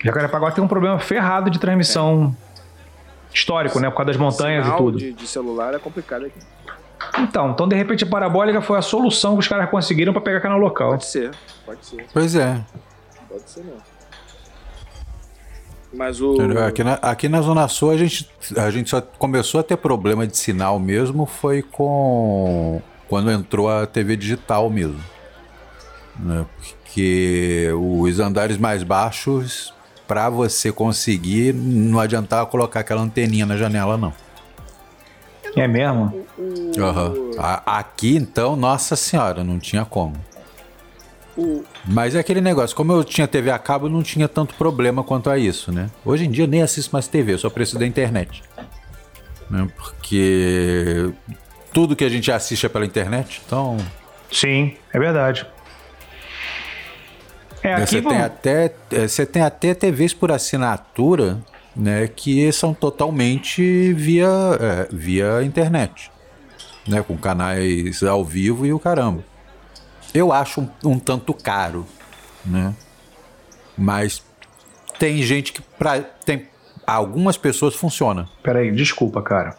Jacarepaguá 0.03 0.51
tem 0.51 0.65
um 0.65 0.69
problema 0.69 0.99
ferrado 0.99 1.51
de 1.51 1.59
transmissão 1.59 2.35
histórico, 3.33 3.79
né? 3.79 3.91
Por 3.91 3.97
causa 3.97 4.13
das 4.13 4.17
montanhas 4.17 4.65
Sinal 4.65 4.79
e 4.79 4.83
tudo. 4.83 4.99
De, 4.99 5.13
de 5.13 5.27
celular 5.27 5.75
é 5.75 5.79
complicado 5.79 6.25
aqui. 6.25 6.39
Então, 7.19 7.51
então, 7.51 7.69
de 7.69 7.77
repente, 7.77 8.05
a 8.05 8.07
parabólica 8.07 8.63
foi 8.63 8.79
a 8.79 8.83
solução 8.83 9.35
que 9.35 9.41
os 9.41 9.49
caras 9.49 9.69
conseguiram 9.71 10.13
para 10.13 10.23
pegar 10.23 10.41
canal 10.41 10.59
local. 10.59 10.91
Pode 10.91 11.07
ser, 11.07 11.31
pode 11.67 11.85
ser, 11.85 12.07
Pois 12.13 12.35
é. 12.35 12.61
pode 13.29 13.51
ser 13.51 13.65
não. 13.65 14.00
Mas 15.93 16.21
o. 16.21 16.37
Aqui 16.67 16.85
na, 16.85 16.95
aqui 16.95 17.29
na 17.29 17.41
Zona 17.41 17.67
Sul 17.69 17.91
a 17.91 17.97
gente, 17.97 18.29
a 18.57 18.71
gente 18.71 18.89
só 18.91 19.01
começou 19.01 19.61
a 19.61 19.65
ter 19.65 19.77
problema 19.77 20.27
de 20.27 20.37
sinal 20.37 20.79
mesmo 20.79 21.27
foi 21.27 21.63
com 21.63 22.81
quando 23.09 23.31
entrou 23.31 23.69
a 23.69 23.87
TV 23.87 24.17
digital 24.17 24.71
mesmo. 24.71 25.01
Né? 26.19 26.47
Porque 26.57 27.69
os 27.77 28.21
andares 28.21 28.57
mais 28.57 28.83
baixos, 28.85 29.73
para 30.07 30.29
você 30.31 30.71
conseguir, 30.71 31.53
não 31.55 31.99
adiantava 31.99 32.47
colocar 32.47 32.81
aquela 32.81 33.01
anteninha 33.03 33.47
na 33.47 33.57
janela, 33.57 33.97
não. 33.97 34.13
É 35.57 35.67
mesmo? 35.67 36.25
A- 37.39 37.79
Aqui, 37.79 38.15
então, 38.17 38.55
nossa 38.55 38.95
senhora, 38.95 39.43
não 39.43 39.59
tinha 39.59 39.85
como. 39.85 40.15
O- 41.37 41.65
Mas 41.85 42.15
é 42.15 42.19
aquele 42.19 42.41
negócio, 42.41 42.75
como 42.77 42.93
eu 42.93 43.05
tinha 43.05 43.27
TV 43.27 43.51
a 43.51 43.59
cabo, 43.59 43.89
não 43.89 44.03
tinha 44.03 44.29
tanto 44.29 44.55
problema 44.55 45.03
quanto 45.03 45.31
a 45.31 45.39
isso, 45.39 45.73
né? 45.73 45.89
Hoje 46.05 46.27
em 46.27 46.31
dia 46.31 46.45
eu 46.45 46.49
nem 46.49 46.63
assisto 46.63 46.91
mais 46.93 47.07
TV, 47.09 47.35
eu 47.35 47.39
só 47.39 47.51
preciso 47.51 47.79
da 47.79 47.87
internet. 47.87 48.43
Né? 49.49 49.69
Porque 49.77 51.11
tudo 51.73 51.97
que 51.97 52.05
a 52.05 52.09
gente 52.09 52.31
assiste 52.31 52.67
é 52.67 52.69
pela 52.69 52.85
internet, 52.87 53.43
então 53.45 53.77
Sim, 54.31 54.77
é 54.93 54.99
verdade. 54.99 55.47
É, 57.63 57.75
aqui 57.75 57.87
você, 57.87 58.01
vão... 58.01 58.13
tem 58.13 58.21
até, 58.23 58.75
eh, 58.91 59.09
você 59.09 59.27
tem 59.27 59.43
até 59.43 59.75
TVs 59.75 60.15
por 60.15 60.33
assinatura 60.33 61.39
né, 61.77 62.09
que 62.09 62.51
são 62.53 62.73
totalmente 62.73 63.93
via, 63.93 64.29
eh, 64.59 64.89
via 64.91 65.43
internet. 65.43 66.11
Né, 66.89 67.03
com 67.03 67.17
canais 67.17 68.03
ao 68.03 68.25
vivo 68.25 68.65
e 68.65 68.73
o 68.73 68.79
caramba. 68.79 69.23
Eu 70.13 70.33
acho 70.33 70.61
um, 70.61 70.69
um 70.85 70.99
tanto 70.99 71.33
caro, 71.35 71.87
né? 72.45 72.75
Mas 73.77 74.23
tem 74.99 75.23
gente 75.23 75.53
que 75.53 75.63
pra, 75.63 76.01
tem 76.01 76.49
algumas 76.87 77.37
pessoas 77.37 77.75
funciona. 77.75 78.29
Peraí, 78.43 78.71
desculpa, 78.73 79.23
cara. 79.23 79.57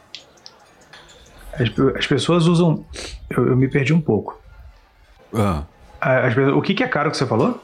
As, 1.53 1.69
as 1.97 2.07
pessoas 2.07 2.45
usam. 2.47 2.85
Eu, 3.29 3.47
eu 3.47 3.57
me 3.57 3.67
perdi 3.67 3.93
um 3.93 4.01
pouco. 4.01 4.39
Ah, 5.33 5.63
As 5.99 6.35
o 6.37 6.61
que, 6.61 6.73
que 6.73 6.83
é 6.83 6.87
caro 6.87 7.09
que 7.09 7.17
você 7.17 7.25
falou? 7.25 7.61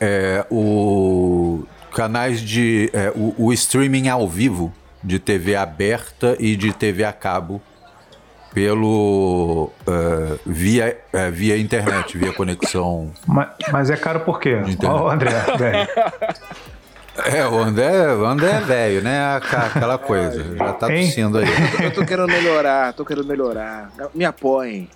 é, 0.00 0.44
o 0.50 1.64
canais 1.92 2.40
de 2.40 2.90
é, 2.92 3.10
o, 3.14 3.34
o 3.46 3.52
streaming 3.52 4.08
ao 4.08 4.28
vivo 4.28 4.72
de 5.02 5.18
TV 5.18 5.54
aberta 5.56 6.36
e 6.38 6.56
de 6.56 6.72
TV 6.72 7.04
a 7.04 7.12
cabo 7.12 7.62
pelo 8.56 9.70
é, 9.86 10.38
via 10.46 10.98
é, 11.12 11.30
via 11.30 11.58
internet, 11.58 12.16
via 12.16 12.32
conexão. 12.32 13.12
Mas, 13.26 13.48
mas 13.70 13.90
é 13.90 13.96
caro 13.98 14.20
por 14.20 14.40
quê? 14.40 14.62
Ó, 14.82 15.02
o 15.04 15.10
André, 15.10 15.30
velho. 15.58 15.88
É, 17.26 17.46
o 17.46 17.58
André, 17.58 18.14
o 18.14 18.24
André 18.24 18.50
é 18.52 18.60
velho, 18.60 19.02
né? 19.02 19.36
Aquela- 19.36 19.66
Aquela 19.66 19.98
coisa. 19.98 20.56
Já 20.56 20.72
tá 20.72 20.90
Hein? 20.90 21.04
tossindo 21.06 21.36
aí. 21.36 21.44
eu 21.84 21.92
tô 21.92 22.06
querendo 22.06 22.28
melhorar, 22.28 22.94
tô 22.94 23.04
querendo 23.04 23.26
melhorar. 23.26 23.90
Me 24.14 24.24
apoiem. 24.24 24.88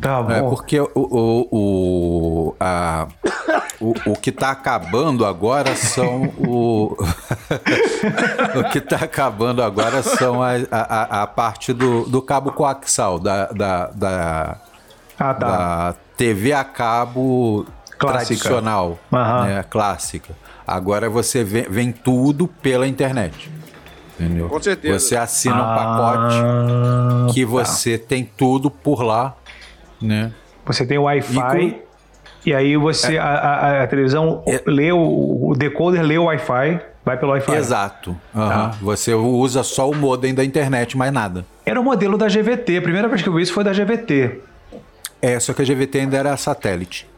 Tá 0.00 0.22
bom. 0.22 0.30
É 0.32 0.40
porque 0.40 0.80
o, 0.80 0.88
o, 0.94 1.48
o, 1.50 2.56
a, 2.60 3.08
o, 3.84 4.12
o 4.12 4.16
que 4.16 4.32
tá 4.32 4.50
acabando 4.50 5.26
agora 5.26 5.76
são 5.76 6.32
o. 6.38 6.96
o 8.58 8.64
que 8.70 8.80
tá 8.80 8.96
acabando 8.96 9.62
agora 9.62 10.02
são 10.02 10.42
a, 10.42 10.52
a, 10.70 11.22
a 11.22 11.26
parte 11.26 11.72
do, 11.72 12.04
do 12.04 12.22
cabo 12.22 12.52
coaxial, 12.52 13.18
da, 13.18 13.46
da, 13.52 13.86
da, 13.88 14.56
ah, 15.18 15.34
tá. 15.34 15.34
da 15.34 15.94
TV 16.16 16.52
a 16.54 16.64
cabo 16.64 17.66
Clássica. 17.98 18.24
tradicional, 18.24 18.98
Aham. 19.12 19.44
né, 19.44 19.64
clássica. 19.68 20.34
Agora 20.66 21.10
você 21.10 21.44
vê, 21.44 21.62
vem 21.68 21.92
tudo 21.92 22.48
pela 22.48 22.88
internet. 22.88 23.50
Entendeu? 24.18 24.48
Com 24.48 24.62
certeza. 24.62 24.98
Você 24.98 25.16
assina 25.16 25.56
um 25.56 25.74
pacote 25.76 26.36
Ah, 26.36 27.26
que 27.32 27.44
tá. 27.44 27.50
você 27.50 27.98
tem 27.98 28.24
tudo 28.24 28.70
por 28.70 29.02
lá, 29.02 29.34
né? 30.00 30.32
Você 30.64 30.86
tem 30.86 30.96
Wi-Fi. 30.96 31.82
E 32.44 32.52
aí 32.52 32.76
você, 32.76 33.16
a, 33.16 33.24
a, 33.24 33.82
a 33.84 33.86
televisão 33.86 34.42
É. 34.46 34.60
lê 34.66 34.92
o, 34.92 35.48
o 35.50 35.54
decoder 35.56 36.02
lê 36.02 36.18
o 36.18 36.24
Wi-Fi, 36.24 36.80
vai 37.04 37.16
pelo 37.18 37.32
Wi-Fi. 37.32 37.54
Exato. 37.54 38.14
Tá. 38.32 38.72
Você 38.82 39.14
usa 39.14 39.62
só 39.62 39.88
o 39.90 39.94
modem 39.96 40.34
da 40.34 40.44
internet, 40.44 40.96
mais 40.96 41.12
nada. 41.12 41.44
Era 41.64 41.80
o 41.80 41.84
modelo 41.84 42.18
da 42.18 42.26
GVT. 42.28 42.76
A 42.78 42.82
primeira 42.82 43.08
vez 43.08 43.22
que 43.22 43.28
eu 43.28 43.32
vi 43.34 43.42
isso 43.42 43.52
foi 43.54 43.64
da 43.64 43.72
GVT. 43.72 44.40
É, 45.22 45.40
só 45.40 45.54
que 45.54 45.62
a 45.62 45.64
GVT 45.64 46.00
ainda 46.00 46.16
era 46.18 46.36
satélite. 46.36 47.08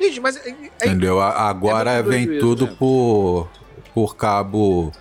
Gente, 0.00 0.20
mas. 0.20 0.36
é- 0.36 0.50
é- 0.80 0.86
Entendeu? 0.86 1.20
Agora 1.20 1.92
É 1.92 2.02
vem 2.02 2.24
isso, 2.24 2.40
tudo 2.40 2.66
né? 2.66 2.72
por, 2.78 3.48
por 3.94 4.14
cabo. 4.16 4.92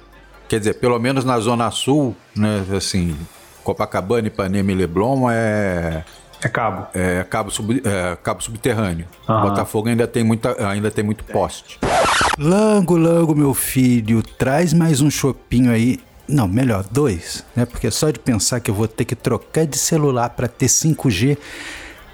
Quer 0.48 0.60
dizer, 0.60 0.76
pelo 0.76 0.98
menos 0.98 1.26
na 1.26 1.38
Zona 1.40 1.70
Sul, 1.70 2.16
né? 2.36 2.64
Assim, 2.76 3.16
Copacabana, 3.64 4.28
Ipanema 4.28 4.72
e 4.72 4.76
Leblon 4.76 5.30
é, 5.30 6.04
É 6.42 6.48
cabo. 6.48 6.88
é 6.94 7.24
cabo, 7.24 7.50
sub- 7.50 7.82
é 7.84 8.16
cabo 8.24 8.42
subterrâneo. 8.44 9.06
Aham. 9.28 9.50
Botafogo 9.50 9.90
ainda 9.90 10.08
tem, 10.08 10.24
muita, 10.24 10.68
ainda 10.70 10.92
tem 10.92 11.04
muito 11.04 11.24
poste. 11.24 11.80
Lango, 12.38 12.96
Lango, 12.96 13.36
meu 13.36 13.54
filho, 13.54 14.22
traz 14.22 14.72
mais 14.74 15.02
um 15.02 15.10
chopinho 15.10 15.72
aí. 15.72 16.00
Não, 16.28 16.48
melhor, 16.48 16.84
dois, 16.92 17.44
né? 17.56 17.66
Porque 17.66 17.90
só 17.90 18.10
de 18.12 18.20
pensar 18.20 18.60
que 18.60 18.70
eu 18.70 18.76
vou 18.76 18.88
ter 18.88 19.06
que 19.06 19.16
trocar 19.16 19.66
de 19.66 19.78
celular 19.78 20.30
para 20.32 20.48
ter 20.48 20.68
5G. 20.68 21.38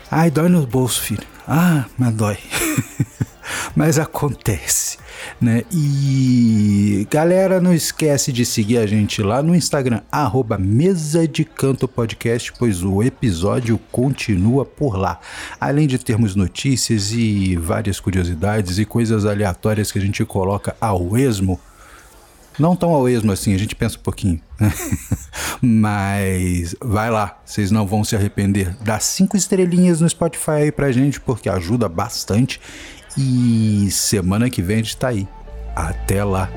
Ai, 0.10 0.30
dói 0.30 0.48
no 0.50 0.66
bolso, 0.68 1.02
filho. 1.02 1.24
Ah, 1.48 1.86
mas 1.98 2.14
dói. 2.14 2.38
mas 3.76 4.00
acontece, 4.00 4.98
né? 5.40 5.64
E 5.72 7.08
galera, 7.10 7.60
não 7.60 7.74
esquece 7.74 8.32
de 8.32 8.46
seguir 8.46 8.78
a 8.78 8.86
gente 8.86 9.22
lá 9.22 9.42
no 9.42 9.56
Instagram, 9.56 10.02
arroba 10.12 10.58
Mesa 10.58 11.28
de 11.28 11.44
Canto 11.44 11.88
Podcast, 11.88 12.52
pois 12.58 12.84
o 12.84 13.02
episódio 13.04 13.80
continua 13.92 14.66
por 14.66 14.98
lá. 14.98 15.20
Além 15.60 15.88
de 15.88 15.98
termos 15.98 16.36
notícias 16.36 17.12
e 17.12 17.56
várias 17.56 18.00
curiosidades 18.00 18.80
e 18.80 18.86
coisas 18.86 19.26
aleatórias 19.26 19.92
que 19.92 20.00
a 20.00 20.02
gente 20.02 20.24
coloca 20.26 20.76
ao 20.80 21.18
esmo, 21.18 21.60
não 22.60 22.76
tão 22.76 22.92
ao 22.92 23.10
esmo 23.10 23.32
assim, 23.32 23.54
a 23.54 23.58
gente 23.58 23.76
pensa 23.76 23.98
um 23.98 24.02
pouquinho. 24.02 24.40
Mas 25.62 26.76
vai 26.82 27.10
lá, 27.10 27.40
vocês 27.44 27.72
não 27.72 27.88
vão 27.88 28.04
se 28.04 28.16
arrepender. 28.16 28.76
Dá 28.82 29.00
cinco 29.00 29.36
estrelinhas 29.36 30.02
no 30.02 30.10
Spotify 30.10 30.52
aí 30.52 30.72
pra 30.72 30.92
gente, 30.92 31.20
porque 31.20 31.50
ajuda 31.50 31.90
bastante. 31.90 32.60
E 33.18 33.90
semana 33.92 34.50
que 34.50 34.62
vem 34.62 34.78
a 34.78 34.80
gente 34.80 34.98
tá 34.98 35.10
aí. 35.10 35.28
Até 35.76 36.24
lá. 36.24 36.50